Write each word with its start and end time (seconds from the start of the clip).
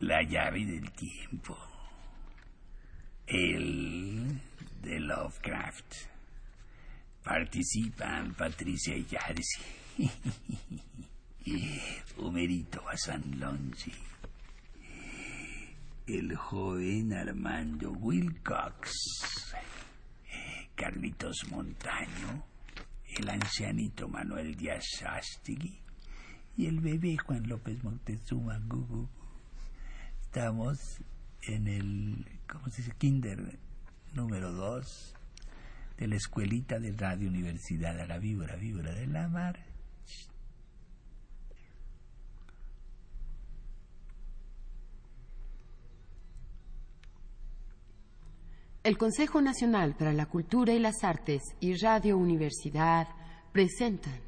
La 0.00 0.22
llave 0.22 0.64
del 0.64 0.90
tiempo. 0.92 1.56
El 3.26 4.40
de 4.82 5.00
Lovecraft. 5.00 5.94
Participan 7.22 8.34
Patricia 8.34 8.96
y 8.96 9.04
Yarsi. 9.04 9.62
Homerito 12.18 12.82
Lonzi. 13.36 13.92
El 16.06 16.34
joven 16.36 17.12
Armando 17.12 17.92
Wilcox. 17.92 19.54
Carlitos 20.74 21.46
Montaño. 21.50 22.44
El 23.16 23.28
ancianito 23.28 24.08
Manuel 24.08 24.56
Díaz 24.56 25.02
Astigui. 25.06 25.87
Y 26.58 26.66
el 26.66 26.80
bebé 26.80 27.16
Juan 27.16 27.48
López 27.48 27.84
Montezuma. 27.84 28.60
Estamos 30.22 30.98
en 31.42 31.68
el, 31.68 32.26
¿cómo 32.48 32.68
se 32.68 32.82
dice? 32.82 32.96
Kinder 32.98 33.56
número 34.12 34.50
2 34.50 35.14
de 35.98 36.08
la 36.08 36.16
escuelita 36.16 36.80
de 36.80 36.90
Radio 36.90 37.28
Universidad 37.28 38.00
a 38.00 38.08
la 38.08 38.18
víbora, 38.18 38.56
víbora 38.56 38.92
de 38.92 39.06
la 39.06 39.28
mar. 39.28 39.60
El 48.82 48.98
Consejo 48.98 49.40
Nacional 49.40 49.94
para 49.94 50.12
la 50.12 50.26
Cultura 50.26 50.72
y 50.72 50.80
las 50.80 51.04
Artes 51.04 51.40
y 51.60 51.74
Radio 51.76 52.18
Universidad 52.18 53.06
presentan 53.52 54.27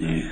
Le 0.00 0.22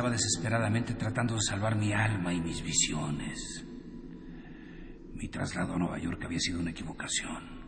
paseaba 0.00 0.10
desesperadamente 0.10 0.94
tratando 0.94 1.34
de 1.34 1.42
salvar 1.42 1.76
mi 1.76 1.92
alma 1.92 2.32
y 2.32 2.40
mis 2.40 2.62
visiones. 2.62 3.66
Mi 5.14 5.28
traslado 5.28 5.74
a 5.74 5.78
Nueva 5.78 5.98
York 5.98 6.24
había 6.24 6.40
sido 6.40 6.58
una 6.60 6.70
equivocación 6.70 7.59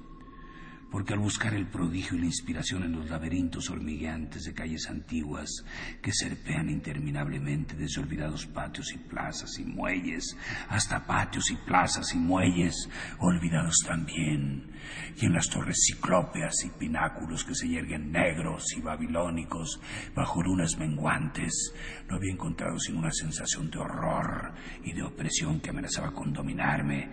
porque 0.92 1.14
al 1.14 1.20
buscar 1.20 1.54
el 1.54 1.66
prodigio 1.66 2.18
y 2.18 2.20
la 2.20 2.26
inspiración 2.26 2.84
en 2.84 2.92
los 2.92 3.08
laberintos 3.08 3.70
hormigueantes 3.70 4.44
de 4.44 4.52
calles 4.52 4.90
antiguas 4.90 5.64
que 6.02 6.12
serpean 6.12 6.68
interminablemente 6.68 7.74
desde 7.74 8.02
olvidados 8.02 8.44
patios 8.46 8.92
y 8.92 8.98
plazas 8.98 9.58
y 9.58 9.64
muelles 9.64 10.36
hasta 10.68 11.06
patios 11.06 11.50
y 11.50 11.56
plazas 11.56 12.14
y 12.14 12.18
muelles 12.18 12.90
olvidados 13.18 13.78
también, 13.86 14.70
y 15.16 15.24
en 15.24 15.32
las 15.32 15.48
torres 15.48 15.78
ciclópeas 15.86 16.62
y 16.66 16.70
pináculos 16.78 17.44
que 17.44 17.54
se 17.54 17.68
yerguen 17.68 18.12
negros 18.12 18.64
y 18.76 18.82
babilónicos 18.82 19.80
bajo 20.14 20.42
lunas 20.42 20.76
menguantes, 20.78 21.72
no 22.06 22.16
había 22.16 22.32
encontrado 22.32 22.78
sino 22.78 22.98
una 22.98 23.12
sensación 23.12 23.70
de 23.70 23.78
horror 23.78 24.52
y 24.84 24.92
de 24.92 25.02
opresión 25.02 25.58
que 25.60 25.70
amenazaba 25.70 26.12
con 26.12 26.34
dominarme, 26.34 27.08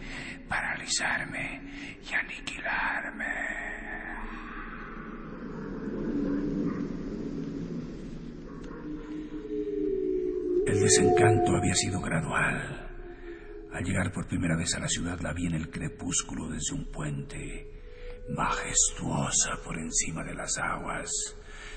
paralizarme 0.50 1.98
y 2.10 2.14
aniquilarme. 2.14 3.69
El 10.69 10.81
desencanto 10.81 11.56
había 11.56 11.74
sido 11.74 12.00
gradual. 12.00 12.88
Al 13.74 13.84
llegar 13.84 14.12
por 14.12 14.28
primera 14.28 14.56
vez 14.56 14.75
a 14.75 14.80
la 14.80 14.88
ciudad 14.88 15.19
la 15.19 15.34
vi 15.34 15.47
en 15.47 15.56
el 15.56 15.72
crepúsculo 15.72 16.47
desde 16.47 16.75
un 16.75 16.91
puente, 16.91 17.72
majestuosa 18.30 19.63
por 19.66 19.80
encima 19.80 20.24
de 20.24 20.35
las 20.35 20.59
aguas, 20.59 21.09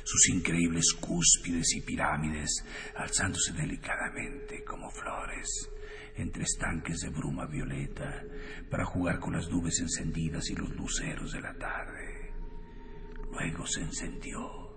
sus 0.04 0.28
increíbles 0.28 0.92
cúspides 1.00 1.74
y 1.74 1.80
pirámides 1.80 2.66
alzándose 2.94 3.54
delicadamente 3.54 4.62
como 4.62 4.90
flores 4.90 5.70
entre 6.16 6.42
estanques 6.42 7.00
de 7.00 7.08
bruma 7.08 7.46
violeta 7.46 8.22
para 8.70 8.84
jugar 8.84 9.20
con 9.20 9.32
las 9.32 9.48
nubes 9.48 9.80
encendidas 9.80 10.50
y 10.50 10.54
los 10.54 10.68
luceros 10.76 11.32
de 11.32 11.40
la 11.40 11.54
tarde. 11.54 12.34
Luego 13.30 13.66
se 13.66 13.80
encendió, 13.80 14.76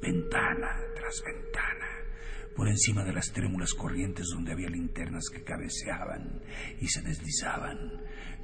ventana 0.00 0.80
tras 0.96 1.22
ventana 1.22 1.73
por 2.56 2.68
encima 2.68 3.04
de 3.04 3.12
las 3.12 3.32
trémulas 3.32 3.74
corrientes 3.74 4.28
donde 4.32 4.52
había 4.52 4.68
linternas 4.68 5.24
que 5.32 5.42
cabeceaban 5.42 6.40
y 6.80 6.88
se 6.88 7.02
deslizaban, 7.02 7.78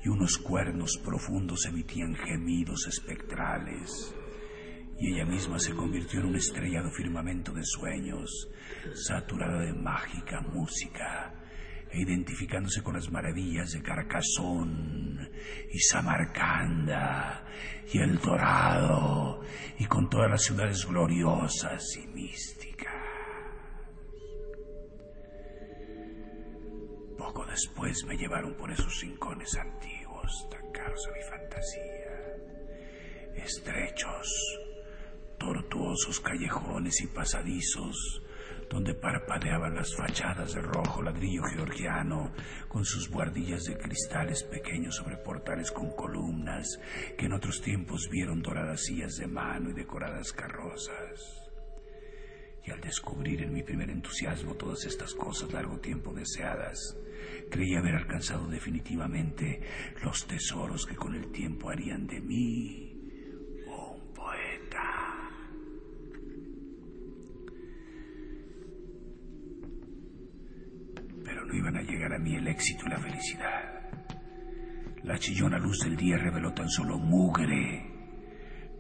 y 0.05 0.09
unos 0.09 0.39
cuernos 0.39 0.99
profundos 1.05 1.67
emitían 1.67 2.15
gemidos 2.15 2.87
espectrales. 2.87 4.15
Y 4.99 5.15
ella 5.15 5.25
misma 5.25 5.59
se 5.59 5.75
convirtió 5.75 6.21
en 6.21 6.27
un 6.27 6.37
estrellado 6.37 6.91
firmamento 6.91 7.53
de 7.53 7.65
sueños, 7.65 8.49
saturada 8.95 9.61
de 9.63 9.73
mágica 9.73 10.41
música, 10.41 11.35
e 11.91 12.03
identificándose 12.03 12.83
con 12.83 12.95
las 12.95 13.11
maravillas 13.11 13.73
de 13.73 13.83
Carcassón 13.83 15.29
y 15.73 15.79
Samarcanda 15.81 17.45
y 17.93 17.99
El 17.99 18.19
Dorado 18.19 19.43
y 19.79 19.87
con 19.87 20.09
todas 20.09 20.31
las 20.31 20.43
ciudades 20.43 20.87
gloriosas 20.87 21.83
y 21.97 22.07
místicas. 22.09 23.00
Poco 27.33 27.47
después 27.47 28.05
me 28.09 28.17
llevaron 28.17 28.55
por 28.55 28.73
esos 28.73 29.03
rincones 29.03 29.55
antiguos, 29.55 30.49
tan 30.51 30.73
caros 30.73 31.07
a 31.07 31.13
mi 31.13 31.23
fantasía. 31.23 32.35
Estrechos, 33.37 34.59
tortuosos 35.39 36.19
callejones 36.19 37.01
y 37.03 37.07
pasadizos, 37.07 38.21
donde 38.69 38.95
parpadeaban 38.95 39.77
las 39.77 39.95
fachadas 39.95 40.55
de 40.55 40.61
rojo 40.61 41.03
ladrillo 41.03 41.45
georgiano, 41.45 42.33
con 42.67 42.85
sus 42.85 43.09
guardillas 43.09 43.63
de 43.63 43.79
cristales 43.79 44.43
pequeños 44.43 44.97
sobre 44.97 45.17
portales 45.19 45.71
con 45.71 45.93
columnas, 45.93 46.81
que 47.17 47.27
en 47.27 47.35
otros 47.35 47.63
tiempos 47.63 48.09
vieron 48.11 48.43
doradas 48.43 48.83
sillas 48.83 49.15
de 49.15 49.29
mano 49.29 49.71
y 49.71 49.75
decoradas 49.75 50.33
carrozas. 50.33 51.50
Al 52.73 52.81
descubrir 52.81 53.43
en 53.43 53.53
mi 53.53 53.63
primer 53.63 53.91
entusiasmo 53.91 54.55
todas 54.55 54.85
estas 54.85 55.15
cosas 55.15 55.53
largo 55.53 55.79
tiempo 55.79 56.13
deseadas, 56.13 56.97
Creí 57.51 57.75
haber 57.75 57.97
alcanzado 57.97 58.47
definitivamente 58.49 59.61
los 60.05 60.27
tesoros 60.27 60.87
que 60.87 60.95
con 60.95 61.15
el 61.15 61.31
tiempo 61.33 61.71
harían 61.71 62.07
de 62.07 62.21
mí 62.21 62.97
un 63.67 64.15
poeta. 64.15 65.31
Pero 71.25 71.45
no 71.45 71.55
iban 71.55 71.77
a 71.77 71.83
llegar 71.83 72.13
a 72.13 72.19
mí 72.19 72.37
el 72.37 72.47
éxito 72.47 72.85
y 72.87 72.91
la 72.91 72.99
felicidad. 72.99 73.81
La 75.03 75.19
chillona 75.19 75.59
luz 75.59 75.81
del 75.81 75.97
día 75.97 76.19
reveló 76.19 76.53
tan 76.53 76.69
solo 76.69 76.99
mugre, 76.99 77.90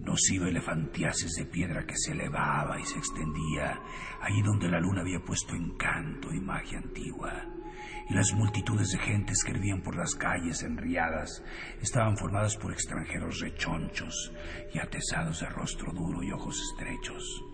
nociva 0.00 0.48
elefantiasis 0.48 1.32
de 1.34 1.44
piedra 1.44 1.84
que 1.86 1.96
se 1.96 2.12
elevaba 2.12 2.80
y 2.80 2.84
se 2.84 2.98
extendía 2.98 3.80
allí 4.20 4.42
donde 4.42 4.68
la 4.68 4.80
luna 4.80 5.02
había 5.02 5.20
puesto 5.20 5.54
encanto 5.54 6.32
y 6.32 6.40
magia 6.40 6.78
antigua. 6.78 7.44
Y 8.08 8.14
las 8.14 8.32
multitudes 8.32 8.90
de 8.90 8.98
gentes 8.98 9.44
que 9.44 9.52
hervían 9.52 9.82
por 9.82 9.96
las 9.96 10.14
calles 10.14 10.62
enriadas 10.62 11.42
estaban 11.80 12.16
formadas 12.16 12.56
por 12.56 12.72
extranjeros 12.72 13.40
rechonchos 13.40 14.32
y 14.74 14.78
atesados 14.78 15.40
de 15.40 15.46
rostro 15.46 15.92
duro 15.92 16.22
y 16.22 16.32
ojos 16.32 16.60
estrechos, 16.72 17.44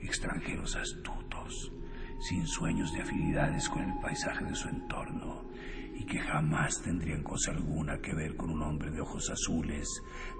extranjeros 0.00 0.76
astutos, 0.76 1.72
sin 2.20 2.46
sueños 2.46 2.92
de 2.92 3.02
afinidades 3.02 3.68
con 3.68 3.82
el 3.82 4.00
paisaje 4.00 4.44
de 4.44 4.54
su 4.54 4.68
entorno 4.68 5.45
y 5.98 6.04
que 6.04 6.18
jamás 6.18 6.82
tendrían 6.82 7.22
cosa 7.22 7.52
alguna 7.52 7.98
que 8.00 8.14
ver 8.14 8.36
con 8.36 8.50
un 8.50 8.62
hombre 8.62 8.90
de 8.90 9.00
ojos 9.00 9.30
azules 9.30 9.88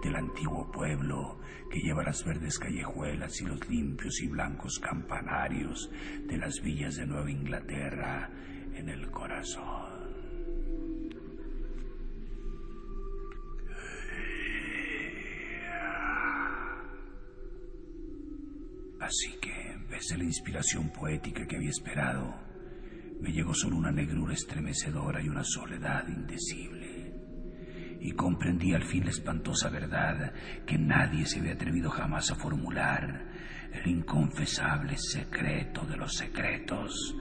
del 0.02 0.14
antiguo 0.16 0.70
pueblo 0.70 1.38
que 1.70 1.80
lleva 1.80 2.02
las 2.02 2.22
verdes 2.24 2.58
callejuelas 2.58 3.40
y 3.40 3.46
los 3.46 3.66
limpios 3.68 4.20
y 4.20 4.28
blancos 4.28 4.78
campanarios 4.78 5.90
de 6.26 6.36
las 6.36 6.60
villas 6.62 6.96
de 6.96 7.06
Nueva 7.06 7.30
Inglaterra 7.30 8.30
en 8.74 8.88
el 8.90 9.10
corazón. 9.10 9.96
Así 19.00 19.38
que, 19.40 19.52
en 19.70 19.88
vez 19.88 20.04
de 20.08 20.18
la 20.18 20.24
inspiración 20.24 20.90
poética 20.90 21.46
que 21.46 21.56
había 21.56 21.70
esperado, 21.70 22.34
me 23.20 23.32
llegó 23.32 23.54
solo 23.54 23.76
una 23.76 23.90
negrura 23.90 24.34
estremecedora 24.34 25.22
y 25.22 25.28
una 25.28 25.44
soledad 25.44 26.06
indecible. 26.08 27.14
Y 28.00 28.12
comprendí 28.12 28.74
al 28.74 28.84
fin 28.84 29.04
la 29.04 29.10
espantosa 29.10 29.68
verdad 29.68 30.32
que 30.66 30.78
nadie 30.78 31.26
se 31.26 31.40
había 31.40 31.54
atrevido 31.54 31.90
jamás 31.90 32.30
a 32.30 32.36
formular, 32.36 33.26
el 33.72 33.86
inconfesable 33.86 34.96
secreto 34.96 35.84
de 35.86 35.96
los 35.96 36.14
secretos, 36.14 37.16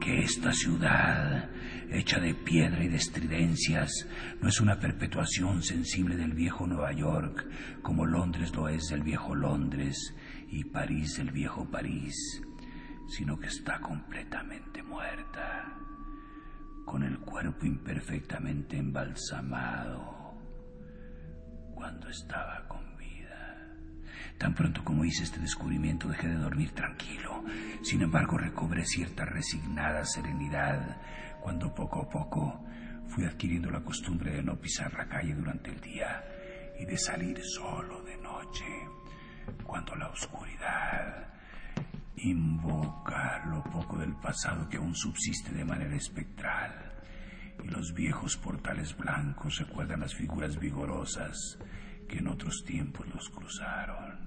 que 0.00 0.20
esta 0.20 0.52
ciudad, 0.52 1.50
hecha 1.90 2.18
de 2.18 2.34
piedra 2.34 2.84
y 2.84 2.88
de 2.88 2.96
estridencias, 2.96 4.08
no 4.40 4.48
es 4.48 4.60
una 4.60 4.78
perpetuación 4.78 5.62
sensible 5.62 6.16
del 6.16 6.32
viejo 6.34 6.66
Nueva 6.66 6.92
York, 6.92 7.46
como 7.82 8.06
Londres 8.06 8.54
lo 8.54 8.68
es 8.68 8.88
del 8.88 9.02
viejo 9.02 9.34
Londres 9.34 10.14
y 10.48 10.64
París 10.64 11.16
del 11.16 11.30
viejo 11.30 11.68
París, 11.70 12.42
sino 13.08 13.38
que 13.38 13.48
está 13.48 13.80
completamente 13.80 14.82
muerta, 14.82 15.76
con 16.84 17.02
el 17.02 17.18
cuerpo 17.18 17.66
imperfectamente 17.66 18.76
embalsamado 18.76 20.34
cuando 21.74 22.08
estaba 22.08 22.66
con 22.68 22.96
vida. 22.96 23.74
Tan 24.38 24.54
pronto 24.54 24.84
como 24.84 25.04
hice 25.04 25.24
este 25.24 25.40
descubrimiento 25.40 26.08
dejé 26.08 26.28
de 26.28 26.36
dormir 26.36 26.72
tranquilo. 26.72 27.44
Sin 27.82 28.02
embargo, 28.02 28.38
recobré 28.38 28.84
cierta 28.84 29.24
resignada 29.24 30.04
serenidad 30.04 31.00
cuando 31.40 31.74
poco 31.74 32.02
a 32.02 32.08
poco 32.08 32.64
fui 33.08 33.24
adquiriendo 33.24 33.70
la 33.70 33.82
costumbre 33.82 34.32
de 34.32 34.42
no 34.42 34.58
pisar 34.58 34.92
la 34.94 35.06
calle 35.06 35.34
durante 35.34 35.70
el 35.70 35.80
día 35.80 36.24
y 36.78 36.84
de 36.84 36.98
salir 36.98 37.40
solo 37.42 38.02
de 38.02 38.16
noche, 38.16 38.64
cuando 39.64 39.94
la 39.94 40.08
oscuridad 40.08 41.33
invoca 42.16 43.44
lo 43.46 43.62
poco 43.64 43.98
del 43.98 44.14
pasado 44.16 44.68
que 44.68 44.76
aún 44.76 44.94
subsiste 44.94 45.52
de 45.52 45.64
manera 45.64 45.96
espectral 45.96 46.92
y 47.62 47.68
los 47.68 47.94
viejos 47.94 48.36
portales 48.36 48.96
blancos 48.96 49.58
recuerdan 49.58 50.00
las 50.00 50.14
figuras 50.14 50.58
vigorosas 50.58 51.58
que 52.08 52.18
en 52.18 52.28
otros 52.28 52.64
tiempos 52.64 53.06
los 53.14 53.30
cruzaron. 53.30 54.18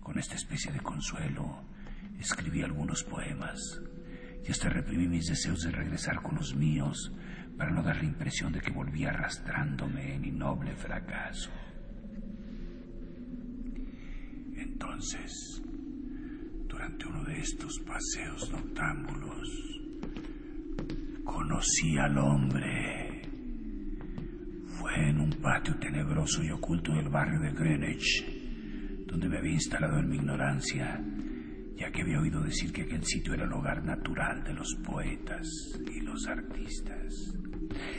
Con 0.00 0.18
esta 0.18 0.34
especie 0.34 0.72
de 0.72 0.80
consuelo 0.80 1.64
escribí 2.18 2.62
algunos 2.62 3.04
poemas 3.04 3.80
y 4.46 4.50
hasta 4.50 4.68
reprimí 4.68 5.06
mis 5.06 5.26
deseos 5.26 5.62
de 5.62 5.70
regresar 5.70 6.22
con 6.22 6.36
los 6.36 6.54
míos 6.54 7.12
para 7.56 7.70
no 7.70 7.82
dar 7.82 7.96
la 7.96 8.04
impresión 8.04 8.52
de 8.52 8.60
que 8.60 8.70
volvía 8.70 9.10
arrastrándome 9.10 10.14
en 10.14 10.24
innoble 10.24 10.74
fracaso. 10.74 11.50
Entonces, 14.56 15.62
durante 16.90 17.06
uno 17.06 17.24
de 17.24 17.40
estos 17.40 17.78
paseos 17.80 18.50
noctámbulos, 18.50 19.80
conocí 21.24 21.96
al 21.98 22.18
hombre. 22.18 23.22
Fue 24.66 25.08
en 25.08 25.20
un 25.20 25.30
patio 25.30 25.76
tenebroso 25.78 26.42
y 26.42 26.50
oculto 26.50 26.92
del 26.94 27.08
barrio 27.08 27.40
de 27.40 27.52
Greenwich, 27.52 29.06
donde 29.06 29.28
me 29.28 29.38
había 29.38 29.52
instalado 29.52 29.98
en 29.98 30.08
mi 30.08 30.16
ignorancia, 30.16 31.00
ya 31.76 31.90
que 31.90 32.02
había 32.02 32.20
oído 32.20 32.42
decir 32.42 32.72
que 32.72 32.82
aquel 32.82 33.04
sitio 33.04 33.34
era 33.34 33.44
el 33.44 33.52
hogar 33.52 33.84
natural 33.84 34.42
de 34.42 34.54
los 34.54 34.74
poetas 34.84 35.46
y 35.94 36.00
los 36.00 36.26
artistas. 36.26 37.34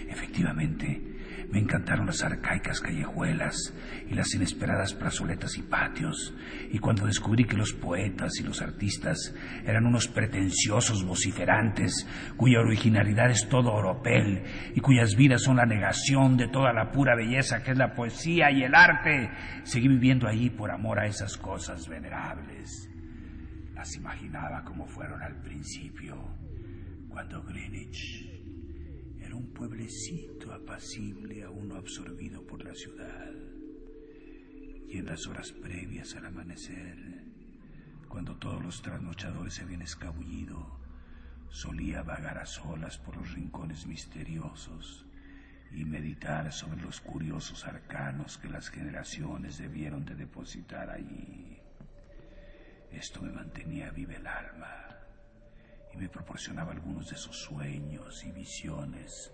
Efectivamente, 0.08 1.11
me 1.52 1.60
encantaron 1.60 2.06
las 2.06 2.24
arcaicas 2.24 2.80
callejuelas 2.80 3.74
y 4.10 4.14
las 4.14 4.34
inesperadas 4.34 4.94
plazoletas 4.94 5.58
y 5.58 5.64
patios, 5.64 6.34
y 6.72 6.80
cuando 6.80 7.06
descubrí 7.06 7.44
que 7.44 7.58
los 7.58 7.74
poetas 7.74 8.40
y 8.40 8.44
los 8.44 8.62
artistas 8.62 9.36
eran 9.66 9.86
unos 9.86 10.08
pretenciosos 10.08 11.04
vociferantes 11.04 12.08
cuya 12.38 12.62
originalidad 12.62 13.30
es 13.32 13.50
todo 13.50 13.74
oropel 13.74 14.44
y 14.74 14.80
cuyas 14.80 15.16
vidas 15.16 15.44
son 15.44 15.58
la 15.58 15.66
negación 15.66 16.38
de 16.38 16.48
toda 16.48 16.72
la 16.72 16.92
pura 16.92 17.16
belleza 17.16 17.64
que 17.64 17.72
es 17.72 17.78
la 17.78 17.94
poesía 17.94 18.50
y 18.52 18.64
el 18.64 18.74
arte, 18.74 19.30
seguí 19.64 19.90
viviendo 19.90 20.28
allí 20.28 20.50
por 20.50 20.72
amor 20.72 21.00
a 21.00 21.08
esas 21.08 21.38
cosas 21.38 21.88
venerables. 21.88 22.90
Las 23.76 23.96
imaginaba 23.98 24.64
como 24.64 24.86
fueron 24.86 25.22
al 25.22 25.42
principio, 25.42 26.16
cuando 27.10 27.44
Greenwich 27.44 28.41
era 29.32 29.38
un 29.38 29.54
pueblecito 29.54 30.52
apacible 30.52 31.42
aún 31.44 31.72
absorbido 31.72 32.46
por 32.46 32.66
la 32.66 32.76
ciudad. 32.76 33.32
Y 34.90 34.98
en 34.98 35.06
las 35.06 35.26
horas 35.26 35.54
previas 35.54 36.18
al 36.18 36.26
amanecer, 36.26 36.98
cuando 38.10 38.36
todos 38.36 38.62
los 38.62 38.82
trasnochadores 38.82 39.54
se 39.54 39.62
habían 39.62 39.84
escabullido, 39.84 40.78
solía 41.48 42.04
vagar 42.04 42.40
a 42.40 42.46
solas 42.46 42.98
por 42.98 43.16
los 43.16 43.32
rincones 43.32 43.88
misteriosos 43.88 45.06
y 45.72 45.86
meditar 45.86 46.52
sobre 46.52 46.82
los 46.82 47.00
curiosos 47.00 47.66
arcanos 47.66 48.38
que 48.38 48.50
las 48.50 48.68
generaciones 48.68 49.58
debieron 49.58 50.04
de 50.04 50.16
depositar 50.16 50.90
allí. 50.90 51.58
Esto 52.92 53.22
me 53.22 53.32
mantenía 53.32 53.92
viva 53.92 54.16
el 54.16 54.28
alma 54.28 54.91
y 55.94 55.98
me 55.98 56.10
proporcionaba 56.10 56.72
algunos 56.72 57.10
de 57.10 57.16
esos 57.16 57.36
sueños 57.36 58.24
y 58.24 58.32
visiones 58.32 59.32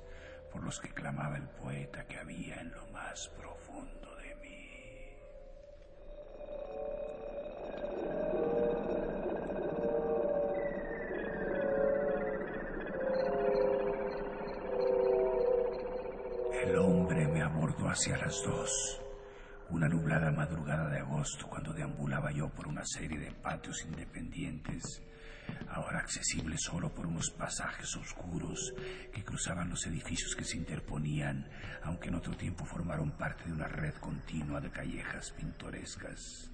por 0.51 0.63
los 0.63 0.79
que 0.79 0.89
clamaba 0.89 1.37
el 1.37 1.47
poeta 1.49 2.05
que 2.05 2.17
había 2.17 2.55
en 2.61 2.71
lo 2.71 2.85
más 2.87 3.27
profundo 3.29 4.15
de 4.17 4.35
mí. 4.35 4.69
El 16.63 16.75
hombre 16.77 17.27
me 17.27 17.41
abordó 17.41 17.89
hacia 17.89 18.17
las 18.17 18.41
dos, 18.43 19.01
una 19.69 19.87
nublada 19.87 20.31
madrugada 20.31 20.89
de 20.89 20.99
agosto, 20.99 21.47
cuando 21.47 21.73
deambulaba 21.73 22.31
yo 22.31 22.49
por 22.49 22.67
una 22.67 22.85
serie 22.85 23.19
de 23.19 23.31
patios 23.31 23.83
independientes 23.85 25.01
ahora 25.69 25.99
accesible 25.99 26.57
solo 26.57 26.93
por 26.93 27.05
unos 27.05 27.29
pasajes 27.31 27.95
oscuros 27.95 28.73
que 29.13 29.23
cruzaban 29.23 29.69
los 29.69 29.85
edificios 29.85 30.35
que 30.35 30.43
se 30.43 30.57
interponían, 30.57 31.47
aunque 31.83 32.09
en 32.09 32.15
otro 32.15 32.35
tiempo 32.35 32.65
formaron 32.65 33.11
parte 33.11 33.45
de 33.45 33.53
una 33.53 33.67
red 33.67 33.93
continua 33.95 34.59
de 34.59 34.71
callejas 34.71 35.31
pintorescas. 35.31 36.51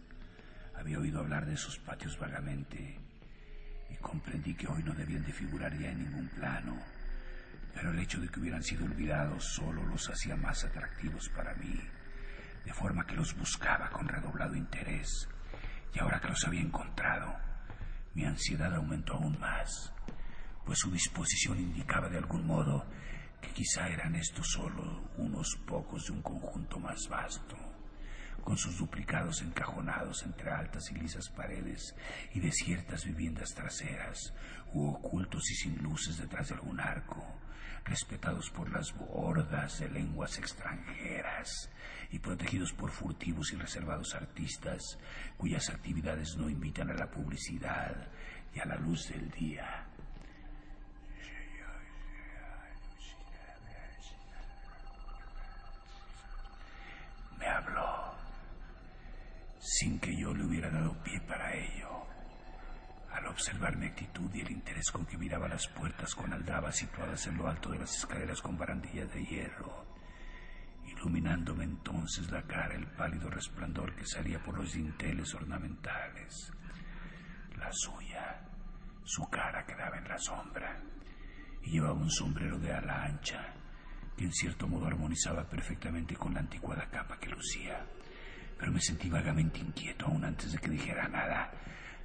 Había 0.76 1.00
oído 1.00 1.20
hablar 1.20 1.46
de 1.46 1.54
esos 1.54 1.78
patios 1.80 2.18
vagamente 2.18 3.00
y 3.90 3.96
comprendí 3.98 4.56
que 4.56 4.68
hoy 4.68 4.84
no 4.84 4.94
debían 4.94 5.24
de 5.24 5.34
figurar 5.34 5.78
ya 5.78 5.92
en 5.92 6.04
ningún 6.04 6.28
plano, 6.30 6.78
pero 7.74 7.92
el 7.92 8.00
hecho 8.00 8.20
de 8.20 8.28
que 8.28 8.40
hubieran 8.40 8.64
sido 8.64 8.86
olvidados 8.86 9.44
solo 9.46 9.86
los 9.86 10.10
hacía 10.10 10.36
más 10.36 10.64
atractivos 10.64 11.30
para 11.30 11.54
mí, 11.56 11.80
de 12.66 12.74
forma 12.74 13.06
que 13.06 13.16
los 13.16 13.36
buscaba 13.38 13.90
con 13.90 14.08
redoblado 14.08 14.56
interés, 14.56 15.28
y 15.94 16.00
ahora 16.00 16.20
que 16.20 16.30
los 16.30 16.46
había 16.46 16.62
encontrado, 16.62 17.36
mi 18.14 18.26
ansiedad 18.26 18.74
aumentó 18.76 19.14
aún 19.14 19.40
más, 19.40 19.94
pues 20.66 20.80
su 20.80 20.92
disposición 20.92 21.60
indicaba 21.60 22.10
de 22.10 22.18
algún 22.18 22.46
modo 22.46 22.86
que 23.42 23.50
quizá 23.50 23.88
eran 23.90 24.16
estos 24.16 24.52
solo 24.52 25.10
unos 25.18 25.58
pocos 25.68 26.06
de 26.06 26.14
un 26.14 26.22
conjunto 26.22 26.80
más 26.80 27.08
vasto, 27.10 27.58
con 28.44 28.58
sus 28.58 28.78
duplicados 28.78 29.42
encajonados 29.42 30.24
entre 30.24 30.52
altas 30.52 30.92
y 30.92 30.96
lisas 30.96 31.30
paredes 31.30 31.96
y 32.34 32.40
desiertas 32.40 33.06
viviendas 33.06 33.54
traseras, 33.54 34.34
u 34.74 34.88
ocultos 34.88 35.50
y 35.52 35.56
sin 35.56 35.82
luces 35.82 36.18
detrás 36.18 36.50
de 36.50 36.56
algún 36.56 36.80
arco, 36.80 37.26
respetados 37.86 38.50
por 38.50 38.72
las 38.72 38.94
bordas 38.98 39.80
de 39.80 39.90
lenguas 39.90 40.38
extranjeras 40.38 41.70
y 42.12 42.20
protegidos 42.20 42.72
por 42.74 42.92
furtivos 42.92 43.52
y 43.54 43.56
reservados 43.56 44.16
artistas 44.16 44.98
cuyas 45.38 45.70
actividades 45.70 46.38
no 46.38 46.50
invitan 46.50 46.90
a 46.92 46.94
la 46.94 47.10
publicidad 47.10 48.08
y 48.54 48.60
a 48.60 48.66
la 48.66 48.76
luz 48.76 49.10
del 49.10 49.30
día. 49.32 49.86
Me 57.38 57.48
habló 57.48 58.14
sin 59.60 60.00
que 60.00 60.16
yo 60.16 60.34
le 60.34 60.46
hubiera 60.46 60.70
dado 60.70 60.94
pie 61.04 61.20
para 61.22 61.54
ello. 61.54 61.93
Observar 63.34 63.76
mi 63.78 63.88
actitud 63.88 64.30
y 64.36 64.42
el 64.42 64.52
interés 64.52 64.92
con 64.92 65.08
que 65.08 65.18
miraba 65.18 65.48
las 65.48 65.68
puertas 65.68 66.14
con 66.14 66.32
aldabas 66.32 66.76
situadas 66.78 67.26
en 67.26 67.36
lo 67.36 67.48
alto 67.48 67.72
de 67.72 67.80
las 67.80 67.98
escaleras 67.98 68.40
con 68.40 68.56
barandillas 68.56 69.12
de 69.12 69.26
hierro, 69.26 69.88
iluminándome 70.86 71.64
entonces 71.64 72.30
la 72.30 72.44
cara 72.44 72.76
el 72.76 72.86
pálido 72.92 73.32
resplandor 73.32 73.96
que 73.96 74.06
salía 74.06 74.38
por 74.38 74.56
los 74.56 74.74
dinteles 74.74 75.34
ornamentales. 75.34 76.52
La 77.58 77.72
suya, 77.72 78.48
su 79.04 79.28
cara 79.32 79.66
quedaba 79.66 79.98
en 79.98 80.08
la 80.08 80.18
sombra 80.20 80.80
y 81.64 81.72
llevaba 81.72 81.94
un 81.94 82.12
sombrero 82.12 82.60
de 82.60 82.72
ala 82.72 83.04
ancha 83.04 83.52
que 84.16 84.26
en 84.26 84.32
cierto 84.32 84.68
modo 84.68 84.86
armonizaba 84.86 85.50
perfectamente 85.50 86.16
con 86.16 86.36
la 86.36 86.42
anticuada 86.42 86.88
capa 86.88 87.18
que 87.18 87.32
lucía. 87.32 87.84
Pero 88.60 88.72
me 88.72 88.80
sentí 88.80 89.10
vagamente 89.10 89.58
inquieto 89.58 90.06
aún 90.06 90.24
antes 90.24 90.52
de 90.52 90.60
que 90.60 90.70
dijera 90.70 91.08
nada. 91.08 91.52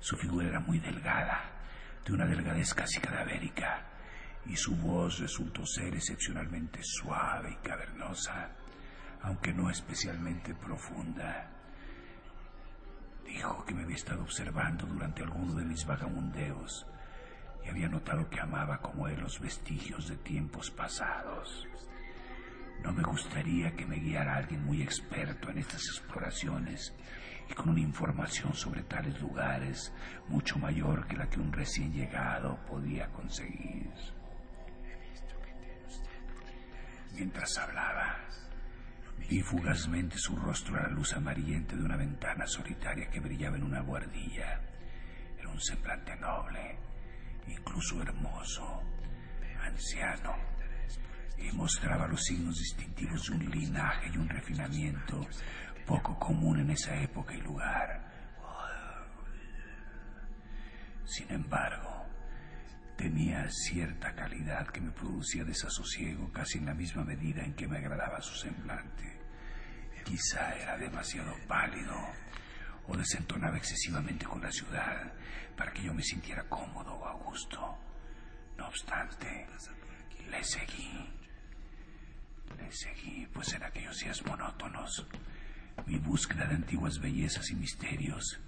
Su 0.00 0.16
figura 0.16 0.48
era 0.48 0.60
muy 0.60 0.78
delgada, 0.78 1.42
de 2.04 2.12
una 2.12 2.26
delgadez 2.26 2.72
casi 2.74 3.00
cadavérica, 3.00 3.84
y 4.46 4.56
su 4.56 4.74
voz 4.76 5.18
resultó 5.18 5.66
ser 5.66 5.94
excepcionalmente 5.94 6.80
suave 6.82 7.52
y 7.52 7.68
cavernosa, 7.68 8.50
aunque 9.22 9.52
no 9.52 9.68
especialmente 9.68 10.54
profunda. 10.54 11.50
Dijo 13.26 13.64
que 13.66 13.74
me 13.74 13.82
había 13.82 13.96
estado 13.96 14.22
observando 14.22 14.86
durante 14.86 15.22
alguno 15.22 15.54
de 15.54 15.64
mis 15.64 15.84
vagamundeos 15.84 16.86
y 17.64 17.68
había 17.68 17.88
notado 17.88 18.30
que 18.30 18.40
amaba 18.40 18.78
como 18.78 19.08
él 19.08 19.20
los 19.20 19.38
vestigios 19.40 20.08
de 20.08 20.16
tiempos 20.16 20.70
pasados. 20.70 21.66
No 22.82 22.92
me 22.92 23.02
gustaría 23.02 23.74
que 23.74 23.84
me 23.84 23.96
guiara 23.96 24.36
alguien 24.36 24.64
muy 24.64 24.80
experto 24.80 25.50
en 25.50 25.58
estas 25.58 25.82
exploraciones 25.88 26.94
y 27.48 27.54
con 27.54 27.70
una 27.70 27.80
información 27.80 28.54
sobre 28.54 28.82
tales 28.82 29.20
lugares 29.20 29.92
mucho 30.28 30.58
mayor 30.58 31.06
que 31.06 31.16
la 31.16 31.28
que 31.28 31.40
un 31.40 31.52
recién 31.52 31.92
llegado 31.92 32.58
podía 32.66 33.08
conseguir. 33.08 33.90
Mientras 37.14 37.58
hablaba, 37.58 38.16
vi 39.28 39.42
fugazmente 39.42 40.16
su 40.18 40.36
rostro 40.36 40.76
a 40.78 40.82
la 40.82 40.88
luz 40.88 41.14
amarillenta 41.14 41.74
de 41.74 41.82
una 41.82 41.96
ventana 41.96 42.46
solitaria 42.46 43.08
que 43.10 43.20
brillaba 43.20 43.56
en 43.56 43.64
una 43.64 43.82
buhardilla. 43.82 44.60
Era 45.38 45.48
un 45.48 45.60
semblante 45.60 46.14
noble, 46.16 46.78
incluso 47.48 48.00
hermoso, 48.02 48.82
anciano, 49.60 50.34
y 51.38 51.50
mostraba 51.52 52.06
los 52.08 52.22
signos 52.24 52.56
distintivos 52.56 53.26
de 53.26 53.34
un 53.34 53.50
linaje 53.50 54.10
y 54.12 54.18
un 54.18 54.28
refinamiento 54.28 55.26
poco 55.88 56.18
común 56.18 56.60
en 56.60 56.70
esa 56.70 56.94
época 57.00 57.34
y 57.34 57.40
lugar. 57.40 58.04
Sin 61.06 61.32
embargo, 61.32 62.04
tenía 62.94 63.48
cierta 63.50 64.14
calidad 64.14 64.66
que 64.68 64.82
me 64.82 64.90
producía 64.90 65.44
desasosiego 65.44 66.30
casi 66.30 66.58
en 66.58 66.66
la 66.66 66.74
misma 66.74 67.04
medida 67.04 67.42
en 67.42 67.54
que 67.54 67.66
me 67.66 67.78
agradaba 67.78 68.20
su 68.20 68.34
semblante. 68.34 69.18
Quizá 70.04 70.54
era 70.56 70.76
demasiado 70.76 71.34
pálido 71.46 71.96
o 72.86 72.94
desentonaba 72.94 73.56
excesivamente 73.56 74.26
con 74.26 74.42
la 74.42 74.52
ciudad 74.52 75.10
para 75.56 75.72
que 75.72 75.82
yo 75.82 75.94
me 75.94 76.02
sintiera 76.02 76.44
cómodo 76.50 76.92
o 76.96 77.06
a 77.06 77.14
gusto. 77.14 77.78
No 78.58 78.66
obstante, 78.68 79.46
le 80.30 80.44
seguí. 80.44 81.08
Le 82.58 82.72
seguí, 82.72 83.26
pues 83.32 83.54
en 83.54 83.62
aquellos 83.62 83.98
días 83.98 84.22
monótonos, 84.26 85.06
mi 85.86 85.98
búsqueda 85.98 86.46
de 86.46 86.56
antiguas 86.56 86.98
bellezas 87.00 87.50
y 87.50 87.54
misterios 87.54 88.40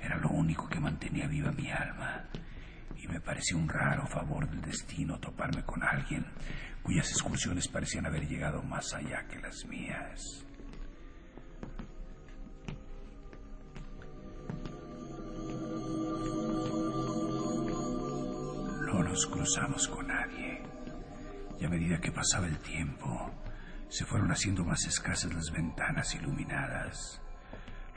era 0.00 0.16
lo 0.16 0.30
único 0.30 0.68
que 0.68 0.80
mantenía 0.80 1.26
viva 1.26 1.52
mi 1.52 1.70
alma, 1.70 2.24
y 2.96 3.06
me 3.08 3.20
parecía 3.20 3.56
un 3.56 3.68
raro 3.68 4.06
favor 4.06 4.48
del 4.48 4.60
destino 4.62 5.18
toparme 5.18 5.62
con 5.64 5.82
alguien 5.82 6.24
cuyas 6.82 7.10
excursiones 7.10 7.68
parecían 7.68 8.06
haber 8.06 8.26
llegado 8.26 8.62
más 8.62 8.92
allá 8.94 9.26
que 9.28 9.38
las 9.38 9.64
mías. 9.66 10.44
No 18.86 19.02
nos 19.02 19.26
cruzamos 19.26 19.88
con 19.88 20.06
nadie, 20.08 20.62
y 21.60 21.64
a 21.64 21.68
medida 21.68 22.00
que 22.00 22.10
pasaba 22.10 22.46
el 22.46 22.58
tiempo, 22.58 23.30
se 23.92 24.06
fueron 24.06 24.32
haciendo 24.32 24.64
más 24.64 24.86
escasas 24.86 25.34
las 25.34 25.50
ventanas 25.50 26.14
iluminadas. 26.14 27.20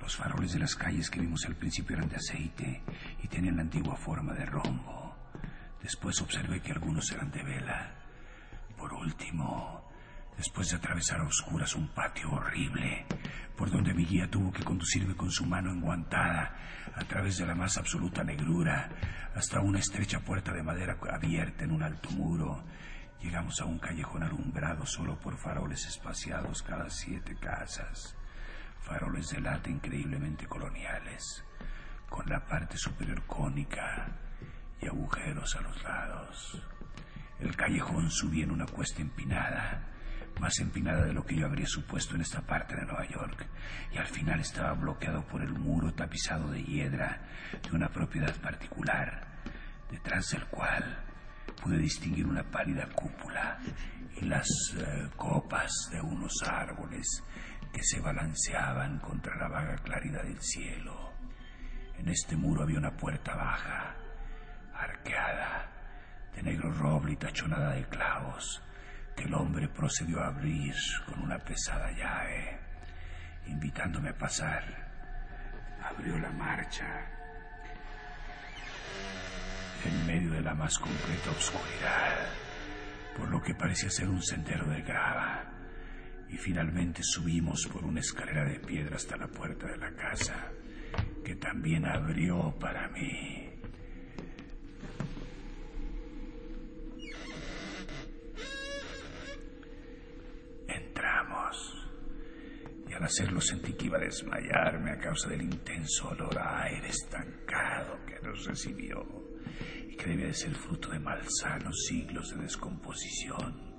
Los 0.02 0.18
faroles 0.18 0.52
de 0.52 0.60
las 0.60 0.76
calles 0.76 1.10
que 1.10 1.22
vimos 1.22 1.46
al 1.46 1.56
principio 1.56 1.96
eran 1.96 2.10
de 2.10 2.18
aceite 2.18 2.84
y 3.24 3.28
tenían 3.30 3.56
la 3.56 3.62
antigua 3.62 3.96
forma 3.96 4.34
de 4.34 4.46
rombo. 4.46 5.16
Después 5.82 6.22
observé 6.22 6.60
que 6.60 6.74
algunos 6.74 7.10
eran 7.14 7.32
de 7.32 7.42
vela. 7.42 7.96
Por 8.78 8.94
último, 8.94 9.90
después 10.36 10.70
de 10.70 10.76
atravesar 10.76 11.22
a 11.22 11.28
oscuras 11.28 11.74
un 11.76 11.88
patio 11.88 12.30
horrible, 12.30 13.06
por 13.56 13.72
donde 13.72 13.94
mi 13.94 14.04
guía 14.04 14.30
tuvo 14.30 14.52
que 14.52 14.66
conducirme 14.66 15.16
con 15.16 15.32
su 15.32 15.46
mano 15.46 15.72
enguantada 15.72 16.58
a 16.94 17.06
través 17.06 17.38
de 17.38 17.46
la 17.46 17.56
más 17.56 17.78
absoluta 17.78 18.22
negrura 18.22 18.90
hasta 19.34 19.62
una 19.62 19.80
estrecha 19.80 20.20
puerta 20.20 20.52
de 20.52 20.62
madera 20.62 20.98
abierta 21.10 21.64
en 21.64 21.72
un 21.72 21.84
alto 21.84 22.12
muro, 22.12 22.66
llegamos 23.22 23.60
a 23.62 23.66
un 23.66 23.80
callejón 23.80 24.24
alumbrado 24.24 24.86
solo 24.86 25.20
por 25.20 25.38
faroles 25.38 25.86
espaciados 25.88 26.62
cada 26.62 26.90
siete 26.90 27.36
casas, 27.36 28.16
faroles 28.82 29.30
de 29.30 29.42
lata 29.42 29.70
increíblemente 29.70 30.46
coloniales, 30.48 31.44
con 32.10 32.28
la 32.30 32.46
parte 32.46 32.78
superior 32.78 33.24
cónica 33.26 34.08
y 34.82 34.88
agujeros 34.88 35.56
a 35.56 35.62
los 35.62 35.84
lados. 35.84 36.62
El 37.40 37.56
callejón 37.56 38.10
subía 38.10 38.44
en 38.44 38.52
una 38.52 38.66
cuesta 38.66 39.02
empinada, 39.02 39.88
más 40.40 40.60
empinada 40.60 41.06
de 41.06 41.14
lo 41.14 41.26
que 41.26 41.36
yo 41.36 41.46
habría 41.46 41.66
supuesto 41.66 42.16
en 42.16 42.22
esta 42.22 42.42
parte 42.42 42.76
de 42.76 42.86
Nueva 42.86 43.08
York, 43.08 43.46
y 43.92 43.98
al 43.98 44.08
final 44.08 44.40
estaba 44.40 44.74
bloqueado 44.74 45.26
por 45.26 45.42
el 45.42 45.54
muro 45.54 45.94
tapizado 45.94 46.52
de 46.52 46.64
hiedra 46.64 47.22
de 47.64 47.76
una 47.76 47.90
propiedad 47.90 48.36
particular, 48.42 49.28
detrás 49.90 50.30
del 50.32 50.46
cual 50.48 51.04
pude 51.54 51.78
distinguir 51.78 52.28
una 52.28 52.44
pálida 52.44 52.88
cúpula 52.94 53.58
y 54.16 54.26
las 54.26 54.48
eh, 54.78 55.10
copas 55.16 55.72
de 55.92 56.02
unos 56.02 56.34
árboles 56.48 57.24
que 57.74 57.84
se 57.84 58.00
balanceaban 58.00 59.00
contra 59.00 59.36
la 59.36 59.48
vaga 59.48 59.76
claridad 59.78 60.24
del 60.24 60.42
cielo. 60.42 61.14
En 61.98 62.10
este 62.10 62.36
muro 62.36 62.64
había 62.64 62.80
una 62.80 62.96
puerta 62.96 63.36
baja, 63.36 63.96
arqueada, 64.74 65.70
de 66.34 66.44
negro 66.44 66.72
roble 66.72 67.14
y 67.14 67.16
tachonada 67.18 67.74
de 67.74 67.86
clavos, 67.88 68.62
que 69.16 69.24
el 69.24 69.34
hombre 69.34 69.68
procedió 69.70 70.22
a 70.22 70.28
abrir 70.28 70.76
con 71.06 71.22
una 71.22 71.40
pesada 71.40 71.92
llave, 71.92 72.60
invitándome 73.48 74.10
a 74.10 74.18
pasar. 74.18 74.64
Abrió 75.82 76.18
la 76.18 76.32
marcha 76.32 77.15
en 79.86 80.08
medio 80.08 80.32
de 80.32 80.42
la 80.42 80.54
más 80.54 80.78
completa 80.78 81.32
oscuridad, 81.32 82.28
por 83.18 83.30
lo 83.30 83.42
que 83.42 83.56
parecía 83.56 83.90
ser 83.90 84.10
un 84.10 84.22
sendero 84.22 84.66
de 84.68 84.82
grava, 84.82 85.52
y 86.30 86.38
finalmente 86.38 87.02
subimos 87.04 87.68
por 87.68 87.84
una 87.84 88.00
escalera 88.00 88.44
de 88.46 88.60
piedra 88.60 88.96
hasta 88.96 89.18
la 89.18 89.28
puerta 89.28 89.68
de 89.68 89.78
la 89.78 89.94
casa, 89.94 90.52
que 91.24 91.36
también 91.36 91.86
abrió 91.86 92.54
para 92.60 92.88
mí. 92.90 93.50
Entramos, 100.68 101.88
y 102.90 102.94
al 102.94 103.04
hacerlo 103.04 103.40
sentí 103.40 103.74
que 103.74 103.86
iba 103.86 103.98
a 103.98 104.02
desmayarme 104.02 104.92
a 104.92 104.98
causa 104.98 105.30
del 105.30 105.44
intenso 105.44 106.10
olor 106.10 106.38
a 106.40 106.64
aire 106.64 106.90
estancado 106.90 108.00
que 108.06 108.20
nos 108.22 108.46
recibió 108.46 109.25
y 109.90 109.96
que 109.96 110.08
debía 110.08 110.28
de 110.28 110.34
ser 110.34 110.56
fruto 110.56 110.90
de 110.90 111.00
malsanos 111.00 111.86
siglos 111.88 112.32
de 112.32 112.44
descomposición. 112.44 113.76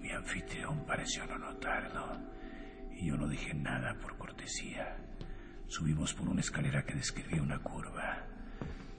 Mi 0.00 0.10
anfitrión 0.10 0.84
pareció 0.86 1.26
no 1.26 1.38
notarlo 1.38 2.20
y 2.92 3.06
yo 3.06 3.16
no 3.16 3.28
dije 3.28 3.54
nada 3.54 3.94
por 4.00 4.16
cortesía. 4.18 4.96
Subimos 5.66 6.14
por 6.14 6.28
una 6.28 6.40
escalera 6.40 6.84
que 6.84 6.94
describía 6.94 7.42
una 7.42 7.58
curva, 7.58 8.28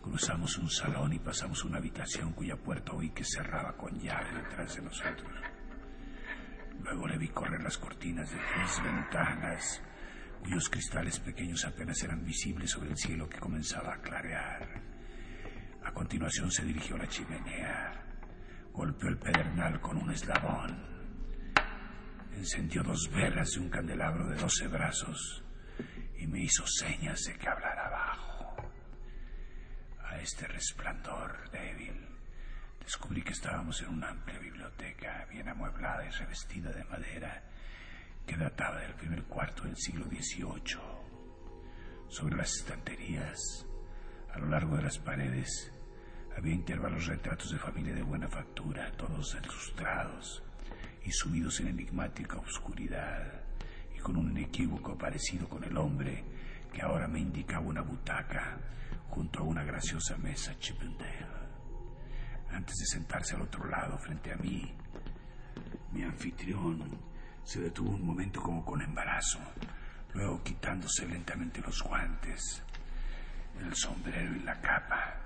Cruzamos 0.05 0.59
un 0.59 0.69
salón 0.69 1.13
y 1.13 1.19
pasamos 1.19 1.65
una 1.65 1.79
habitación 1.79 2.31
cuya 2.33 2.55
puerta 2.55 2.93
oí 2.93 3.09
que 3.09 3.23
cerraba 3.23 3.75
con 3.75 3.99
llave 3.99 4.33
detrás 4.33 4.75
de 4.75 4.83
nosotros. 4.83 5.31
Luego 6.83 7.07
le 7.07 7.17
vi 7.17 7.27
correr 7.29 7.63
las 7.63 7.75
cortinas 7.79 8.29
de 8.29 8.37
tres 8.37 8.83
ventanas, 8.83 9.81
cuyos 10.43 10.69
cristales 10.69 11.19
pequeños 11.19 11.65
apenas 11.65 12.03
eran 12.03 12.23
visibles 12.23 12.69
sobre 12.69 12.91
el 12.91 12.97
cielo 12.97 13.27
que 13.27 13.39
comenzaba 13.39 13.95
a 13.95 14.01
clarear. 14.01 14.94
A 15.85 15.93
continuación 15.93 16.51
se 16.51 16.65
dirigió 16.65 16.95
a 16.95 16.99
la 16.99 17.07
chimenea, 17.07 18.03
golpeó 18.73 19.09
el 19.09 19.17
pedernal 19.17 19.79
con 19.79 19.97
un 19.97 20.11
eslabón, 20.11 20.95
encendió 22.35 22.83
dos 22.83 23.09
velas 23.11 23.51
de 23.51 23.59
un 23.61 23.69
candelabro 23.69 24.27
de 24.27 24.35
doce 24.35 24.67
brazos 24.67 25.43
y 26.17 26.27
me 26.27 26.41
hizo 26.41 26.65
señas 26.67 27.21
de 27.21 27.37
que 27.37 27.47
hablara 27.47 27.85
abajo. 27.87 28.55
A 30.03 30.17
este 30.19 30.47
resplandor 30.47 31.49
débil 31.51 32.05
descubrí 32.79 33.21
que 33.21 33.33
estábamos 33.33 33.81
en 33.81 33.89
una 33.89 34.09
amplia 34.09 34.39
biblioteca 34.39 35.25
bien 35.29 35.47
amueblada 35.47 36.05
y 36.05 36.09
revestida 36.09 36.71
de 36.71 36.83
madera 36.85 37.43
que 38.25 38.35
databa 38.35 38.79
del 38.81 38.95
primer 38.95 39.23
cuarto 39.25 39.63
del 39.63 39.77
siglo 39.77 40.05
XVIII. 40.05 40.79
Sobre 42.09 42.37
las 42.37 42.51
estanterías, 42.55 43.65
a 44.33 44.39
lo 44.39 44.47
largo 44.47 44.75
de 44.77 44.83
las 44.83 44.97
paredes, 44.97 45.71
había 46.37 46.53
intervalos 46.53 47.07
retratos 47.07 47.51
de 47.51 47.57
familia 47.57 47.93
de 47.93 48.03
buena 48.03 48.27
factura, 48.27 48.91
todos 48.97 49.37
ilustrados 49.41 50.43
y 51.03 51.11
sumidos 51.11 51.59
en 51.61 51.67
enigmática 51.67 52.37
oscuridad 52.37 53.41
y 53.95 53.99
con 53.99 54.17
un 54.17 54.31
inequívoco 54.31 54.97
parecido 54.97 55.47
con 55.47 55.63
el 55.63 55.77
hombre 55.77 56.23
que 56.73 56.81
ahora 56.81 57.07
me 57.07 57.19
indicaba 57.19 57.65
una 57.65 57.81
butaca 57.81 58.57
junto 59.09 59.39
a 59.39 59.43
una 59.43 59.63
graciosa 59.63 60.17
mesa 60.17 60.57
Chippendale. 60.59 61.25
Antes 62.51 62.75
de 62.77 62.85
sentarse 62.85 63.35
al 63.35 63.43
otro 63.43 63.67
lado 63.69 63.97
frente 63.97 64.31
a 64.31 64.35
mí, 64.35 64.73
mi 65.93 66.03
anfitrión 66.03 66.99
se 67.43 67.61
detuvo 67.61 67.91
un 67.91 68.05
momento 68.05 68.41
como 68.41 68.65
con 68.65 68.81
embarazo, 68.81 69.39
luego 70.13 70.43
quitándose 70.43 71.07
lentamente 71.07 71.61
los 71.61 71.81
guantes, 71.81 72.63
el 73.59 73.73
sombrero 73.75 74.35
y 74.35 74.39
la 74.39 74.59
capa. 74.59 75.24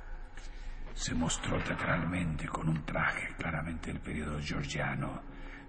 Se 0.93 1.13
mostró 1.13 1.61
teatralmente 1.63 2.47
con 2.47 2.67
un 2.69 2.85
traje 2.85 3.35
claramente 3.37 3.91
del 3.91 4.01
periodo 4.01 4.39
georgiano, 4.41 5.23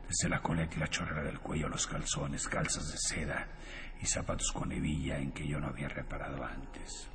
desde 0.09 0.29
la 0.29 0.43
coleta 0.43 0.77
y 0.77 0.81
la 0.81 0.89
chorrera 0.89 1.23
del 1.23 1.39
cuello 1.39 1.67
a 1.67 1.71
los 1.71 1.87
calzones, 1.87 2.49
calzas 2.49 2.91
de 2.91 2.99
seda 2.99 3.49
y 4.01 4.07
zapatos 4.07 4.51
con 4.53 4.73
hebilla 4.73 5.19
en 5.19 5.33
que 5.33 5.47
yo 5.47 5.61
no 5.61 5.69
había 5.69 5.89
reparado 5.89 6.45
antes. 6.45 7.09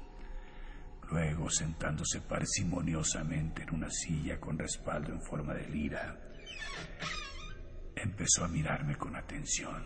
Luego, 1.12 1.50
sentándose 1.50 2.22
parsimoniosamente 2.22 3.64
en 3.64 3.76
una 3.76 3.90
silla 3.90 4.40
con 4.40 4.58
respaldo 4.58 5.12
en 5.12 5.22
forma 5.22 5.54
de 5.54 5.68
lira, 5.68 6.18
empezó 7.96 8.46
a 8.46 8.48
mirarme 8.48 8.96
con 8.96 9.16
atención. 9.16 9.84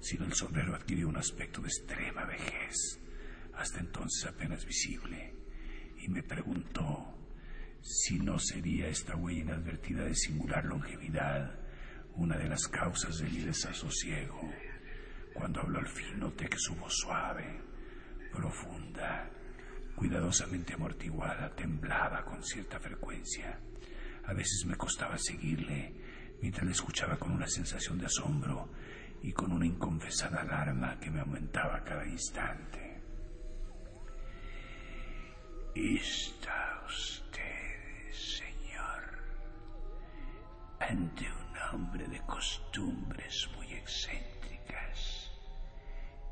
Sino 0.00 0.24
el 0.24 0.34
sombrero 0.34 0.74
adquirió 0.74 1.08
un 1.08 1.16
aspecto 1.16 1.60
de 1.62 1.68
extrema 1.68 2.24
vejez, 2.24 2.98
hasta 3.54 3.78
entonces 3.78 4.26
apenas 4.26 4.66
visible, 4.66 5.34
y 6.02 6.08
me 6.08 6.22
preguntó 6.22 7.14
si 7.80 8.18
no 8.18 8.38
sería 8.38 8.88
esta 8.88 9.16
huella 9.16 9.40
inadvertida 9.40 10.04
de 10.04 10.14
singular 10.14 10.64
longevidad 10.64 11.58
una 12.14 12.36
de 12.36 12.48
las 12.48 12.66
causas 12.68 13.18
de 13.18 13.28
mi 13.28 13.38
desasosiego. 13.38 14.40
Cuando 15.32 15.60
habló 15.60 15.78
al 15.78 15.88
fin 15.88 16.18
noté 16.18 16.48
que 16.48 16.58
su 16.58 16.74
voz 16.74 16.94
suave, 16.94 17.60
profunda, 18.32 19.30
cuidadosamente 19.94 20.74
amortiguada, 20.74 21.54
temblaba 21.54 22.24
con 22.24 22.42
cierta 22.44 22.78
frecuencia. 22.78 23.58
A 24.24 24.34
veces 24.34 24.64
me 24.66 24.76
costaba 24.76 25.16
seguirle 25.18 25.94
mientras 26.40 26.66
le 26.66 26.72
escuchaba 26.72 27.16
con 27.16 27.32
una 27.32 27.46
sensación 27.46 27.98
de 27.98 28.06
asombro 28.06 28.70
y 29.22 29.32
con 29.32 29.52
una 29.52 29.66
inconfesada 29.66 30.40
alarma 30.42 30.98
que 30.98 31.10
me 31.10 31.20
aumentaba 31.20 31.82
cada 31.84 32.06
instante. 32.06 32.91
Está 35.74 36.84
usted, 36.86 38.12
señor, 38.12 39.02
ante 40.78 41.24
un 41.24 41.56
hombre 41.72 42.06
de 42.08 42.20
costumbres 42.26 43.48
muy 43.56 43.72
excéntricas 43.72 45.30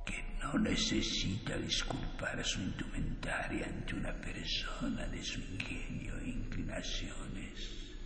que 0.05 0.23
no 0.43 0.59
necesita 0.59 1.57
disculpar 1.57 2.45
su 2.45 2.61
indumentaria 2.61 3.65
ante 3.65 3.95
una 3.95 4.13
persona 4.21 5.07
de 5.07 5.23
su 5.23 5.41
ingenio 5.41 6.19
e 6.19 6.29
inclinaciones. 6.29 7.97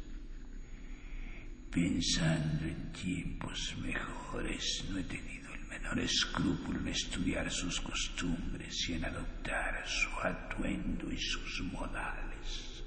Pensando 1.69 2.65
en 2.65 2.93
tiempos 2.93 3.75
mejores, 3.79 4.85
no 4.89 4.99
he 4.99 5.03
tenido 5.03 5.54
menor 5.75 5.99
escrúpulo 6.01 6.79
en 6.81 6.89
estudiar 6.89 7.51
sus 7.51 7.81
costumbres 7.81 8.89
y 8.89 8.95
en 8.95 9.05
adoptar 9.05 9.83
su 9.87 10.09
atuendo 10.23 11.11
y 11.11 11.19
sus 11.19 11.63
modales. 11.73 12.85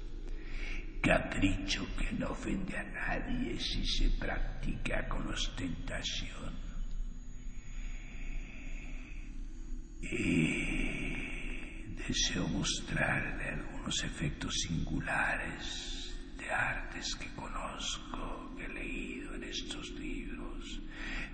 Capricho 1.02 1.86
que 1.96 2.12
no 2.12 2.30
ofende 2.30 2.76
a 2.76 2.84
nadie 2.84 3.58
si 3.60 3.86
se 3.86 4.10
practica 4.18 5.06
con 5.08 5.28
ostentación. 5.28 6.54
Y 10.00 11.94
deseo 12.06 12.48
mostrarle 12.48 13.50
algunos 13.50 14.02
efectos 14.02 14.54
singulares 14.66 16.14
de 16.38 16.50
artes 16.50 17.14
que 17.16 17.28
conozco 17.34 18.54
leído 18.74 19.34
en 19.34 19.44
estos 19.44 19.90
libros, 19.92 20.17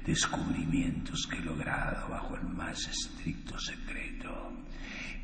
descubrimientos 0.04 1.26
que 1.26 1.38
he 1.38 1.42
logrado 1.42 2.08
bajo 2.08 2.36
el 2.36 2.44
más 2.44 2.86
estricto 2.88 3.58
secreto. 3.58 4.52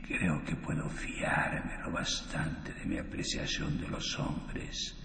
Creo 0.06 0.42
que 0.44 0.56
puedo 0.56 0.88
fiarme 0.88 1.78
lo 1.84 1.92
bastante 1.92 2.72
de 2.74 2.84
mi 2.84 2.98
apreciación 2.98 3.78
de 3.80 3.88
los 3.88 4.18
hombres 4.18 4.96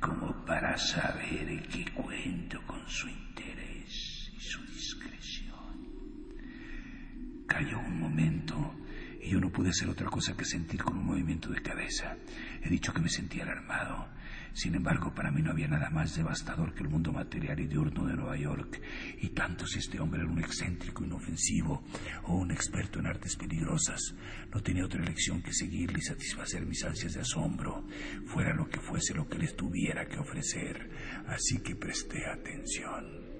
como 0.00 0.44
para 0.44 0.76
saber 0.76 1.62
que 1.68 1.84
cuento 1.92 2.60
con 2.66 2.88
su 2.88 3.08
interés 3.08 4.32
y 4.36 4.40
su 4.40 4.60
discreción. 4.66 5.52
Cayó 7.46 7.78
un 7.78 8.00
momento 8.00 8.74
y 9.20 9.30
yo 9.30 9.40
no 9.40 9.52
pude 9.52 9.70
hacer 9.70 9.88
otra 9.88 10.08
cosa 10.08 10.36
que 10.36 10.44
sentir 10.44 10.82
con 10.82 10.98
un 10.98 11.06
movimiento 11.06 11.50
de 11.50 11.62
cabeza. 11.62 12.16
He 12.62 12.68
dicho 12.68 12.92
que 12.92 13.00
me 13.00 13.08
sentía 13.08 13.44
alarmado 13.44 14.08
sin 14.54 14.74
embargo, 14.74 15.14
para 15.14 15.30
mí 15.30 15.42
no 15.42 15.50
había 15.50 15.68
nada 15.68 15.90
más 15.90 16.14
devastador 16.16 16.74
que 16.74 16.82
el 16.82 16.88
mundo 16.88 17.12
material 17.12 17.60
y 17.60 17.66
diurno 17.66 18.06
de 18.06 18.14
Nueva 18.14 18.36
York, 18.36 18.80
y 19.20 19.28
tanto 19.30 19.66
si 19.66 19.78
este 19.78 20.00
hombre 20.00 20.22
era 20.22 20.30
un 20.30 20.38
excéntrico 20.38 21.04
inofensivo 21.04 21.84
o 22.24 22.36
un 22.36 22.50
experto 22.50 22.98
en 22.98 23.06
artes 23.06 23.36
peligrosas, 23.36 24.14
no 24.52 24.62
tenía 24.62 24.84
otra 24.84 25.02
elección 25.02 25.42
que 25.42 25.52
seguirle 25.52 25.98
y 25.98 26.02
satisfacer 26.02 26.66
mis 26.66 26.84
ansias 26.84 27.14
de 27.14 27.20
asombro, 27.20 27.86
fuera 28.26 28.54
lo 28.54 28.68
que 28.68 28.80
fuese 28.80 29.14
lo 29.14 29.28
que 29.28 29.38
les 29.38 29.56
tuviera 29.56 30.06
que 30.06 30.18
ofrecer. 30.18 30.90
Así 31.26 31.60
que 31.62 31.76
presté 31.76 32.26
atención. 32.26 33.32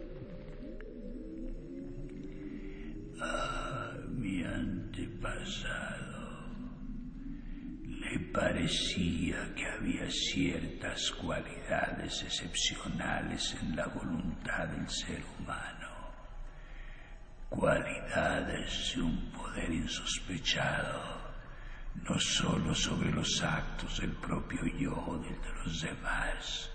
Ah, 3.21 3.93
mi 4.11 4.43
antepasado 4.43 6.12
me 8.13 8.19
parecía 8.19 9.55
que 9.55 9.67
había 9.67 10.11
ciertas 10.11 11.11
cualidades 11.13 12.23
excepcionales 12.23 13.57
en 13.63 13.75
la 13.75 13.87
voluntad 13.87 14.69
del 14.69 14.89
ser 14.91 15.23
humano, 15.39 15.89
cualidades 17.49 18.93
de 18.95 19.03
un 19.03 19.33
poder 19.33 19.73
insospechado, 19.73 21.23
no 22.07 22.19
sólo 22.19 22.75
sobre 22.75 23.11
los 23.13 23.43
actos 23.43 23.99
del 24.01 24.13
propio 24.13 24.61
yo 24.79 24.93
o 24.95 25.19
del 25.19 25.41
de 25.41 25.53
los 25.65 25.81
demás, 25.81 26.71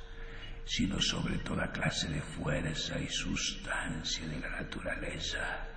sino 0.65 0.99
sobre 0.99 1.37
toda 1.39 1.71
clase 1.71 2.09
de 2.09 2.21
fuerza 2.21 2.99
y 2.99 3.09
sustancia 3.09 4.27
de 4.27 4.39
la 4.39 4.49
naturaleza 4.61 5.76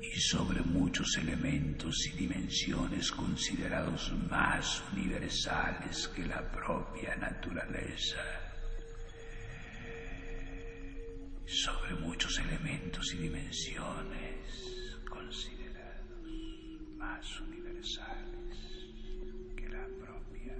y 0.00 0.20
sobre 0.20 0.60
muchos 0.62 1.16
elementos 1.16 2.06
y 2.06 2.16
dimensiones 2.16 3.10
considerados 3.10 4.12
más 4.30 4.82
universales 4.92 6.08
que 6.08 6.24
la 6.26 6.50
propia 6.50 7.16
naturaleza. 7.16 8.22
Sobre 11.46 11.94
muchos 11.94 12.38
elementos 12.38 13.12
y 13.14 13.16
dimensiones 13.18 14.98
considerados 15.08 16.28
más 16.96 17.40
universales 17.40 18.56
que 19.56 19.68
la 19.68 19.86
propia 19.98 20.56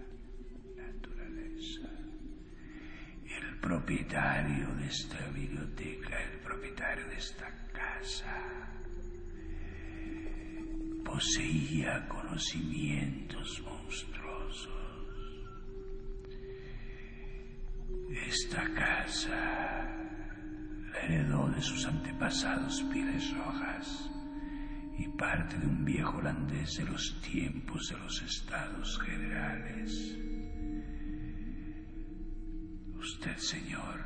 naturaleza. 0.76 1.88
El 3.24 3.60
propietario 3.60 4.74
de 4.76 4.86
esta 4.86 5.28
biblioteca, 5.28 6.22
el 6.22 6.38
propietario 6.40 7.06
de 7.08 7.16
esta 7.16 7.52
casa, 7.72 8.77
poseía 11.08 12.06
conocimientos 12.06 13.62
monstruosos. 13.62 14.68
Esta 18.26 18.62
casa 18.74 19.88
la 20.92 21.00
heredó 21.00 21.48
de 21.48 21.62
sus 21.62 21.86
antepasados 21.86 22.82
pieles 22.92 23.34
rojas 23.36 24.10
y 24.98 25.08
parte 25.16 25.56
de 25.56 25.66
un 25.66 25.84
viejo 25.84 26.18
holandés 26.18 26.76
de 26.76 26.84
los 26.84 27.20
tiempos 27.22 27.88
de 27.88 27.98
los 27.98 28.22
estados 28.22 28.98
generales. 29.00 30.18
Usted, 32.98 33.36
señor, 33.38 33.98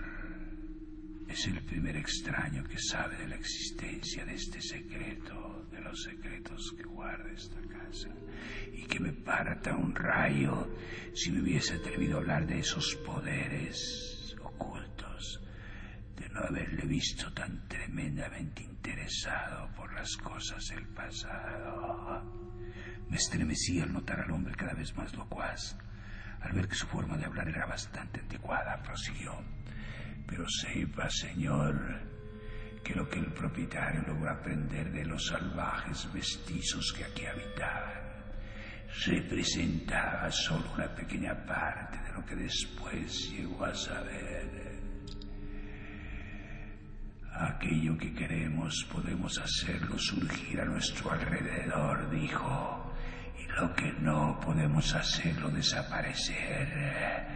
es 1.28 1.46
el 1.48 1.64
primer 1.64 1.96
extraño 1.96 2.62
que 2.64 2.78
sabe 2.78 3.16
de 3.16 3.28
la 3.28 3.36
existencia 3.36 4.24
de 4.24 4.34
este 4.34 4.60
secreto, 4.60 5.51
secretos 5.94 6.72
que 6.76 6.84
guarda 6.84 7.30
esta 7.32 7.60
casa, 7.60 8.08
y 8.72 8.84
que 8.84 9.00
me 9.00 9.12
parta 9.12 9.76
un 9.76 9.94
rayo 9.94 10.68
si 11.14 11.30
me 11.30 11.42
hubiese 11.42 11.74
atrevido 11.74 12.16
a 12.16 12.20
hablar 12.20 12.46
de 12.46 12.58
esos 12.60 12.94
poderes 13.04 14.36
ocultos, 14.42 15.40
de 16.16 16.28
no 16.30 16.40
haberle 16.40 16.86
visto 16.86 17.32
tan 17.32 17.68
tremendamente 17.68 18.62
interesado 18.62 19.70
por 19.74 19.92
las 19.92 20.16
cosas 20.16 20.66
del 20.68 20.86
pasado. 20.88 22.22
Me 23.08 23.16
estremecí 23.16 23.80
al 23.80 23.92
notar 23.92 24.20
al 24.20 24.30
hombre 24.30 24.54
cada 24.54 24.74
vez 24.74 24.96
más 24.96 25.14
locuaz. 25.14 25.76
Al 26.40 26.52
ver 26.52 26.66
que 26.66 26.74
su 26.74 26.86
forma 26.86 27.16
de 27.16 27.26
hablar 27.26 27.48
era 27.48 27.66
bastante 27.66 28.20
anticuada, 28.20 28.82
prosiguió. 28.82 29.38
Pero 30.26 30.48
sepa, 30.48 31.08
señor, 31.10 32.00
que 32.82 32.94
lo 32.94 33.08
que 33.08 33.18
el 33.18 33.32
propietario 33.32 34.02
logró 34.06 34.30
aprender 34.30 34.90
de 34.92 35.04
los 35.04 35.26
salvajes 35.26 36.08
mestizos 36.12 36.92
que 36.92 37.04
aquí 37.04 37.26
habitaban 37.26 38.02
representaba 39.06 40.30
solo 40.30 40.64
una 40.74 40.94
pequeña 40.94 41.34
parte 41.46 41.98
de 41.98 42.12
lo 42.12 42.24
que 42.24 42.36
después 42.36 43.30
llegó 43.30 43.64
a 43.64 43.74
saber. 43.74 44.72
Aquello 47.34 47.96
que 47.96 48.12
queremos 48.12 48.86
podemos 48.92 49.38
hacerlo 49.38 49.98
surgir 49.98 50.60
a 50.60 50.66
nuestro 50.66 51.10
alrededor, 51.10 52.10
dijo, 52.10 52.94
y 53.38 53.60
lo 53.60 53.74
que 53.74 53.92
no 53.94 54.38
podemos 54.38 54.94
hacerlo 54.94 55.48
desaparecer. 55.48 57.26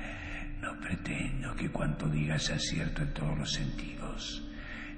No 0.61 0.79
pretendo 0.79 1.55
que 1.57 1.71
cuanto 1.71 2.09
diga 2.09 2.39
sea 2.39 2.59
cierto 2.59 3.03
en 3.03 3.15
todos 3.15 3.39
los 3.39 3.53
sentidos. 3.53 4.46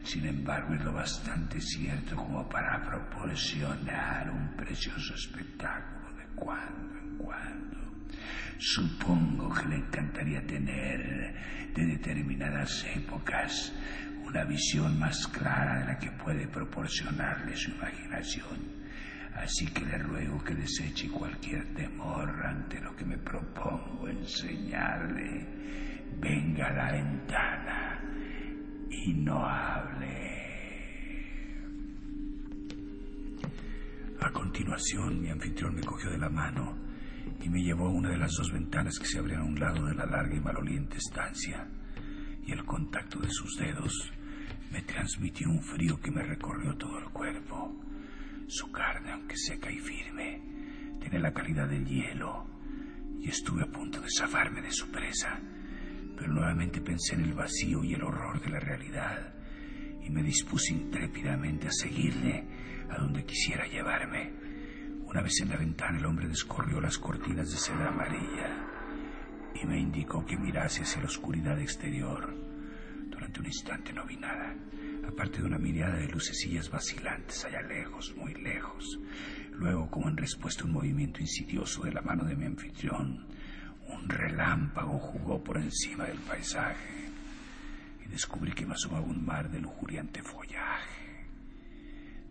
Sin 0.02 0.26
embargo, 0.26 0.74
es 0.74 0.84
lo 0.84 0.92
bastante 0.92 1.60
cierto 1.60 2.16
como 2.16 2.48
para 2.48 2.82
proporcionar 2.82 4.30
un 4.30 4.56
precioso 4.56 5.14
espectáculo 5.14 6.12
de 6.16 6.24
cuando 6.34 6.98
en 6.98 7.16
cuando. 7.18 7.78
Supongo 8.58 9.54
que 9.54 9.68
le 9.68 9.76
encantaría 9.76 10.46
tener 10.46 11.34
de 11.74 11.86
determinadas 11.86 12.84
épocas 12.94 13.72
una 14.24 14.44
visión 14.44 14.98
más 14.98 15.26
clara 15.28 15.80
de 15.80 15.84
la 15.86 15.98
que 15.98 16.10
puede 16.10 16.46
proporcionarle 16.48 17.56
su 17.56 17.70
imaginación. 17.70 18.78
Así 19.34 19.66
que 19.66 19.84
le 19.84 19.98
ruego 19.98 20.42
que 20.42 20.54
deseche 20.54 21.08
cualquier 21.08 21.72
temor 21.74 22.44
ante 22.44 22.80
lo 22.80 22.96
que 22.96 23.04
me 23.04 23.18
propongo 23.18 24.08
enseñarle. 24.08 25.46
Venga 26.18 26.66
a 26.66 26.72
la 26.72 26.92
ventana 26.92 28.00
y 28.90 29.14
no 29.14 29.44
hable. 29.44 30.38
A 34.20 34.30
continuación, 34.32 35.20
mi 35.20 35.30
anfitrión 35.30 35.74
me 35.74 35.82
cogió 35.82 36.10
de 36.10 36.18
la 36.18 36.28
mano 36.28 36.76
y 37.42 37.48
me 37.48 37.62
llevó 37.62 37.86
a 37.86 37.90
una 37.90 38.10
de 38.10 38.18
las 38.18 38.32
dos 38.36 38.52
ventanas 38.52 38.98
que 38.98 39.06
se 39.06 39.18
abrían 39.18 39.42
a 39.42 39.44
un 39.44 39.58
lado 39.58 39.86
de 39.86 39.94
la 39.94 40.06
larga 40.06 40.34
y 40.34 40.40
maloliente 40.40 40.98
estancia. 40.98 41.68
Y 42.44 42.52
el 42.52 42.64
contacto 42.64 43.20
de 43.20 43.30
sus 43.30 43.56
dedos 43.56 44.12
me 44.72 44.82
transmitió 44.82 45.48
un 45.48 45.62
frío 45.62 46.00
que 46.00 46.10
me 46.10 46.22
recorrió 46.22 46.76
todo 46.76 46.98
el 46.98 47.10
cuerpo. 47.10 47.76
Su 48.48 48.70
carne, 48.72 49.12
aunque 49.12 49.36
seca 49.36 49.70
y 49.70 49.78
firme, 49.78 50.42
tiene 51.00 51.20
la 51.20 51.32
calidad 51.32 51.68
del 51.68 51.86
hielo, 51.86 52.46
y 53.20 53.28
estuve 53.28 53.62
a 53.62 53.70
punto 53.70 54.00
de 54.00 54.08
zafarme 54.10 54.62
de 54.62 54.72
su 54.72 54.90
presa, 54.90 55.38
pero 56.18 56.32
nuevamente 56.32 56.80
pensé 56.80 57.14
en 57.14 57.22
el 57.22 57.34
vacío 57.34 57.84
y 57.84 57.94
el 57.94 58.02
horror 58.02 58.40
de 58.40 58.50
la 58.50 58.58
realidad, 58.58 59.34
y 60.04 60.10
me 60.10 60.22
dispuse 60.22 60.72
intrépidamente 60.72 61.68
a 61.68 61.72
seguirle 61.72 62.44
a 62.90 62.98
donde 62.98 63.24
quisiera 63.24 63.66
llevarme. 63.68 64.32
Una 65.04 65.22
vez 65.22 65.40
en 65.40 65.50
la 65.50 65.56
ventana 65.56 65.98
el 65.98 66.06
hombre 66.06 66.26
descorrió 66.26 66.80
las 66.80 66.98
cortinas 66.98 67.50
de 67.50 67.56
seda 67.56 67.88
amarilla 67.88 68.66
y 69.62 69.66
me 69.66 69.78
indicó 69.78 70.24
que 70.26 70.36
mirase 70.36 70.82
hacia 70.82 71.02
la 71.02 71.08
oscuridad 71.08 71.58
exterior. 71.60 72.34
Durante 73.08 73.40
un 73.40 73.46
instante 73.46 73.92
no 73.92 74.04
vi 74.04 74.16
nada, 74.16 74.54
aparte 75.06 75.38
de 75.38 75.46
una 75.46 75.58
mirada 75.58 75.96
de 75.96 76.08
lucecillas 76.08 76.68
vacilantes 76.68 77.44
allá 77.44 77.62
lejos, 77.62 78.14
muy 78.16 78.34
lejos. 78.34 78.98
Luego, 79.52 79.88
como 79.90 80.08
en 80.08 80.16
respuesta 80.16 80.62
a 80.62 80.66
un 80.66 80.72
movimiento 80.72 81.20
insidioso 81.20 81.82
de 81.82 81.92
la 81.92 82.02
mano 82.02 82.24
de 82.24 82.36
mi 82.36 82.44
anfitrión, 82.44 83.26
un 83.88 84.08
relámpago 84.08 84.98
jugó 84.98 85.42
por 85.42 85.56
encima 85.56 86.04
del 86.04 86.18
paisaje 86.18 87.10
y 88.04 88.08
descubrí 88.08 88.52
que 88.52 88.66
me 88.66 88.74
asomaba 88.74 89.04
un 89.04 89.24
mar 89.24 89.50
de 89.50 89.60
lujuriante 89.60 90.22
follaje, 90.22 91.26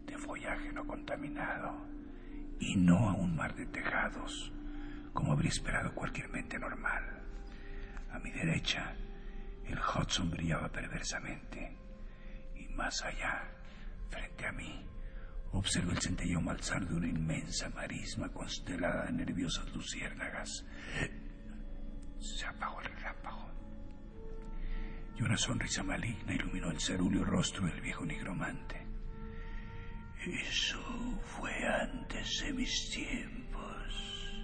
de 0.05 0.17
follaje 0.17 0.71
no 0.71 0.85
contaminado, 0.85 1.85
y 2.59 2.75
no 2.75 3.09
a 3.09 3.13
un 3.13 3.35
mar 3.35 3.55
de 3.55 3.65
tejados, 3.67 4.51
como 5.13 5.33
habría 5.33 5.49
esperado 5.49 5.93
cualquier 5.93 6.29
mente 6.29 6.57
normal. 6.57 7.03
A 8.11 8.19
mi 8.19 8.31
derecha, 8.31 8.95
el 9.65 9.77
Hudson 9.77 10.31
brillaba 10.31 10.69
perversamente, 10.69 11.77
y 12.55 12.67
más 12.69 13.03
allá, 13.03 13.51
frente 14.09 14.47
a 14.47 14.51
mí, 14.51 14.85
observé 15.51 15.91
el 15.93 16.01
centelleo 16.01 16.41
malzar 16.41 16.87
de 16.87 16.95
una 16.95 17.07
inmensa 17.07 17.69
marisma 17.69 18.29
constelada 18.29 19.05
de 19.05 19.13
nerviosas 19.13 19.73
luciérnagas. 19.73 20.65
Se 22.19 22.45
apagó 22.45 22.81
el 22.81 22.91
relámpago, 22.93 23.47
y 25.17 25.23
una 25.23 25.37
sonrisa 25.37 25.83
maligna 25.83 26.33
iluminó 26.33 26.71
el 26.71 26.79
cerúleo 26.79 27.23
rostro 27.23 27.65
del 27.65 27.81
viejo 27.81 28.05
nigromante. 28.05 28.85
Eso 30.25 30.81
fue 31.21 31.51
antes 31.65 32.41
de 32.43 32.53
mis 32.53 32.89
tiempos, 32.91 34.37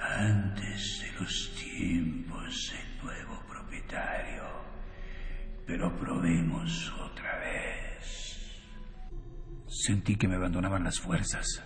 antes 0.00 1.00
de 1.02 1.20
los 1.20 1.54
tiempos 1.54 2.72
del 2.72 3.04
nuevo 3.04 3.42
propietario. 3.48 4.42
Pero 5.66 5.96
probemos 5.96 6.92
otra 7.00 7.38
vez. 7.38 8.50
Sentí 9.68 10.16
que 10.16 10.28
me 10.28 10.36
abandonaban 10.36 10.84
las 10.84 10.98
fuerzas, 10.98 11.62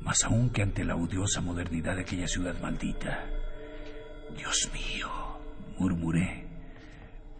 más 0.00 0.22
aún 0.24 0.50
que 0.50 0.62
ante 0.62 0.84
la 0.84 0.96
odiosa 0.96 1.40
modernidad 1.40 1.96
de 1.96 2.02
aquella 2.02 2.28
ciudad 2.28 2.60
maldita. 2.60 3.37
Dios 4.36 4.70
mío, 4.72 5.10
murmuré, 5.78 6.46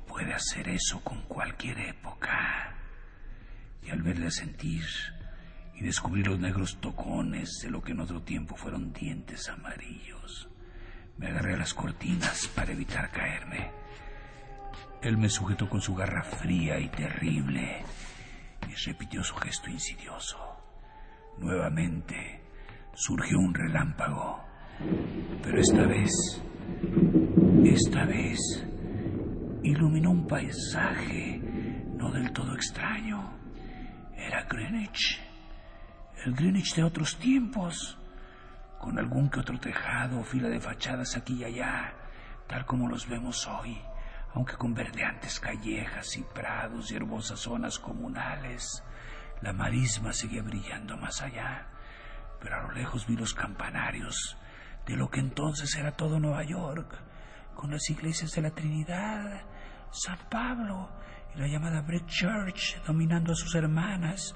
puede 0.07 0.33
hacer 0.35 0.69
eso 0.69 1.01
con 1.01 1.23
cualquier 1.23 1.79
época. 1.81 2.75
Y 3.83 3.91
al 3.91 4.03
verle 4.03 4.31
sentir 4.31 4.85
y 5.75 5.85
descubrir 5.85 6.27
los 6.27 6.39
negros 6.39 6.79
tocones 6.81 7.61
de 7.63 7.71
lo 7.71 7.83
que 7.83 7.93
en 7.93 8.01
otro 8.01 8.23
tiempo 8.23 8.57
fueron 8.57 8.93
dientes 8.93 9.49
amarillos, 9.49 10.49
me 11.17 11.29
agarré 11.29 11.55
a 11.55 11.59
las 11.59 11.75
cortinas 11.75 12.49
para 12.49 12.73
evitar 12.73 13.11
caerme. 13.11 13.71
Él 15.03 15.17
me 15.17 15.29
sujetó 15.29 15.69
con 15.69 15.81
su 15.81 15.95
garra 15.95 16.23
fría 16.23 16.79
y 16.79 16.89
terrible 16.89 17.85
y 18.69 18.75
repitió 18.75 19.23
su 19.23 19.35
gesto 19.37 19.71
insidioso. 19.71 20.37
Nuevamente 21.39 22.43
surgió 22.95 23.39
un 23.39 23.55
relámpago, 23.55 24.45
pero 25.43 25.61
esta 25.61 25.87
vez, 25.87 26.11
esta 27.65 28.05
vez, 28.05 28.39
iluminó 29.63 30.11
un 30.11 30.27
paisaje 30.27 31.41
no 31.97 32.11
del 32.13 32.33
todo 32.33 32.55
extraño. 32.55 33.37
Era 34.17 34.45
Greenwich, 34.45 35.21
el 36.25 36.35
Greenwich 36.35 36.75
de 36.75 36.85
otros 36.85 37.19
tiempos, 37.19 37.99
con 38.79 38.99
algún 38.99 39.29
que 39.29 39.41
otro 39.41 39.59
tejado 39.59 40.21
o 40.21 40.25
fila 40.25 40.49
de 40.49 40.61
fachadas 40.61 41.17
aquí 41.17 41.35
y 41.35 41.45
allá, 41.45 41.95
tal 42.47 42.65
como 42.65 42.89
los 42.89 43.09
vemos 43.09 43.47
hoy, 43.49 43.81
aunque 44.35 44.57
con 44.57 44.75
verdeantes 44.75 45.41
callejas 45.41 46.17
y 46.17 46.23
prados 46.23 46.91
y 46.93 46.97
hermosas 46.97 47.41
zonas 47.41 47.79
comunales. 47.79 48.85
La 49.41 49.53
marisma 49.53 50.13
seguía 50.13 50.43
brillando 50.43 50.97
más 50.97 51.21
allá, 51.23 51.67
pero 52.41 52.57
a 52.57 52.63
lo 52.63 52.73
lejos 52.73 53.07
vi 53.07 53.17
los 53.17 53.35
campanarios 53.35 54.37
de 54.89 54.97
lo 54.97 55.11
que 55.11 55.21
entonces 55.21 55.77
era 55.77 55.93
todo 55.93 56.19
Nueva 56.19 56.43
York, 56.45 56.99
con 57.55 57.71
las 57.71 57.91
iglesias 57.91 58.33
de 58.33 58.41
la 58.41 58.51
Trinidad, 58.51 59.43
San 59.91 60.19
Pablo 60.31 60.89
y 61.35 61.39
la 61.39 61.47
llamada 61.47 61.83
Brick 61.83 62.07
Church 62.07 62.83
dominando 62.87 63.33
a 63.33 63.37
sus 63.37 63.55
hermanas, 63.55 64.35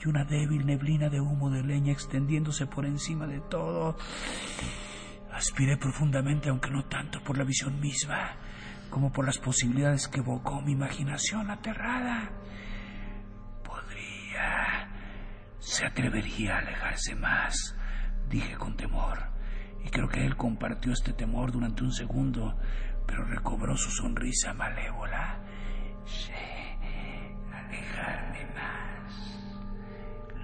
y 0.00 0.08
una 0.08 0.24
débil 0.24 0.64
neblina 0.64 1.08
de 1.08 1.20
humo 1.20 1.50
de 1.50 1.64
leña 1.64 1.92
extendiéndose 1.92 2.66
por 2.68 2.86
encima 2.86 3.26
de 3.26 3.40
todo. 3.40 3.96
Aspiré 5.32 5.76
profundamente, 5.76 6.48
aunque 6.48 6.70
no 6.70 6.84
tanto 6.84 7.20
por 7.24 7.36
la 7.36 7.42
visión 7.42 7.80
misma, 7.80 8.36
como 8.90 9.10
por 9.10 9.26
las 9.26 9.38
posibilidades 9.38 10.06
que 10.06 10.20
evocó 10.20 10.62
mi 10.62 10.72
imaginación 10.72 11.50
aterrada. 11.50 12.30
Podría... 13.64 14.88
se 15.58 15.84
atrevería 15.84 16.54
a 16.54 16.58
alejarse 16.60 17.16
más, 17.16 17.76
dije 18.28 18.54
con 18.54 18.76
temor, 18.76 19.37
y 19.84 19.88
creo 19.90 20.08
que 20.08 20.24
él 20.24 20.36
compartió 20.36 20.92
este 20.92 21.12
temor 21.12 21.52
durante 21.52 21.82
un 21.82 21.92
segundo, 21.92 22.56
pero 23.06 23.24
recobró 23.24 23.76
su 23.76 23.90
sonrisa 23.90 24.52
malévola. 24.54 25.38
Sí, 26.04 26.32
alejarme 27.52 28.46
más. 28.54 29.38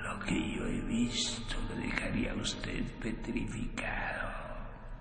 Lo 0.02 0.20
que 0.20 0.56
yo 0.56 0.66
he 0.66 0.80
visto 0.80 1.56
lo 1.68 1.76
dejaría 1.76 2.32
a 2.32 2.36
usted 2.36 2.82
petrificado, 3.00 4.30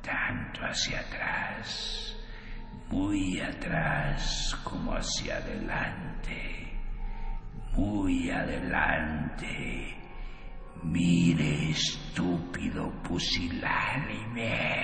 tanto 0.01 0.61
hacia 0.65 0.99
atrás, 0.99 2.15
muy 2.89 3.39
atrás 3.39 4.57
como 4.63 4.93
hacia 4.93 5.37
adelante, 5.37 6.79
muy 7.75 8.29
adelante. 8.29 10.02
Mire, 10.83 11.71
estúpido 11.71 12.91
pusilánime 13.03 14.83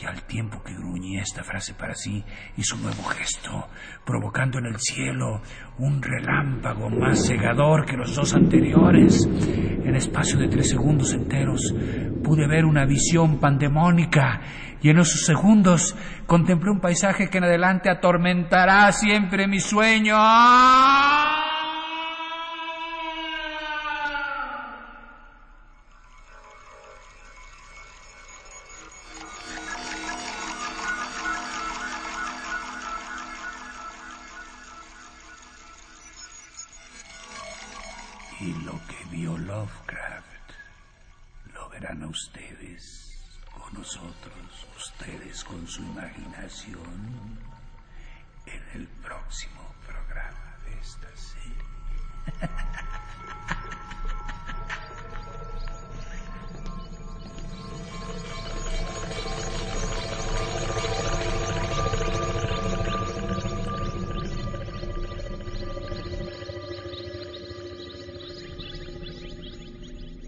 y 0.00 0.04
al 0.04 0.22
tiempo 0.24 0.62
que 0.62 0.74
gruñía 0.74 1.22
esta 1.22 1.42
frase 1.42 1.72
para 1.74 1.94
sí, 1.94 2.22
hizo 2.56 2.76
un 2.76 2.82
nuevo 2.82 3.02
gesto, 3.04 3.68
provocando 4.04 4.58
en 4.58 4.66
el 4.66 4.78
cielo 4.78 5.40
un 5.78 6.02
relámpago 6.02 6.90
más 6.90 7.26
cegador 7.26 7.86
que 7.86 7.96
los 7.96 8.14
dos 8.14 8.34
anteriores. 8.34 9.26
En 9.26 9.96
espacio 9.96 10.38
de 10.38 10.48
tres 10.48 10.68
segundos 10.68 11.14
enteros 11.14 11.74
pude 12.22 12.46
ver 12.46 12.66
una 12.66 12.84
visión 12.84 13.38
pandemónica 13.38 14.42
y 14.82 14.90
en 14.90 14.98
esos 14.98 15.24
segundos 15.24 15.96
contemplé 16.26 16.70
un 16.70 16.80
paisaje 16.80 17.30
que 17.30 17.38
en 17.38 17.44
adelante 17.44 17.88
atormentará 17.88 18.92
siempre 18.92 19.46
mi 19.46 19.60
sueño. 19.60 20.16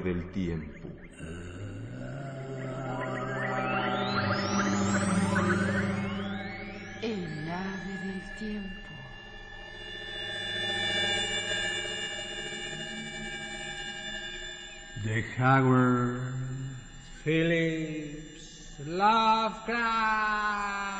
Del 0.00 0.24
tiempo. 0.32 0.88
El 7.02 7.50
ave 7.50 7.98
del 8.02 8.22
tiempo. 8.38 8.94
De 15.04 15.24
Howard 15.38 16.32
Phillips 17.22 18.80
Lovecraft. 18.86 20.91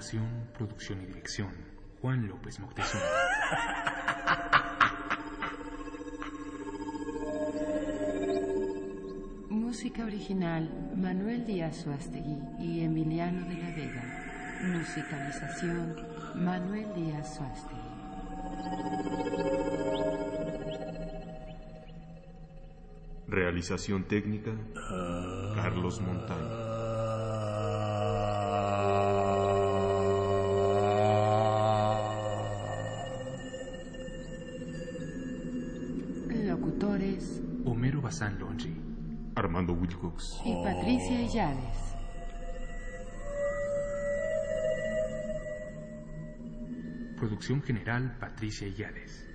Narración, 0.00 0.48
producción 0.56 1.02
y 1.02 1.06
dirección. 1.08 1.50
Juan 2.00 2.26
López 2.26 2.58
Moctezuma. 2.58 3.02
Música 9.50 10.06
original 10.06 10.70
Manuel 10.96 11.44
Díaz 11.44 11.82
Suástegui 11.82 12.38
y 12.58 12.82
Emiliano 12.82 13.46
de 13.46 13.56
la 13.56 13.70
Vega. 13.76 14.02
Musicalización 14.72 15.94
Manuel 16.34 16.94
Díaz 16.94 17.36
Suástegui. 17.36 17.80
Realización 23.28 24.04
técnica. 24.04 24.52
Carlos 25.56 26.00
Montaño. 26.00 26.69
Y 40.02 40.54
Patricia 40.64 41.20
Illades. 41.20 41.94
Producción 47.18 47.62
general 47.62 48.16
Patricia 48.18 48.66
Illades. 48.66 49.26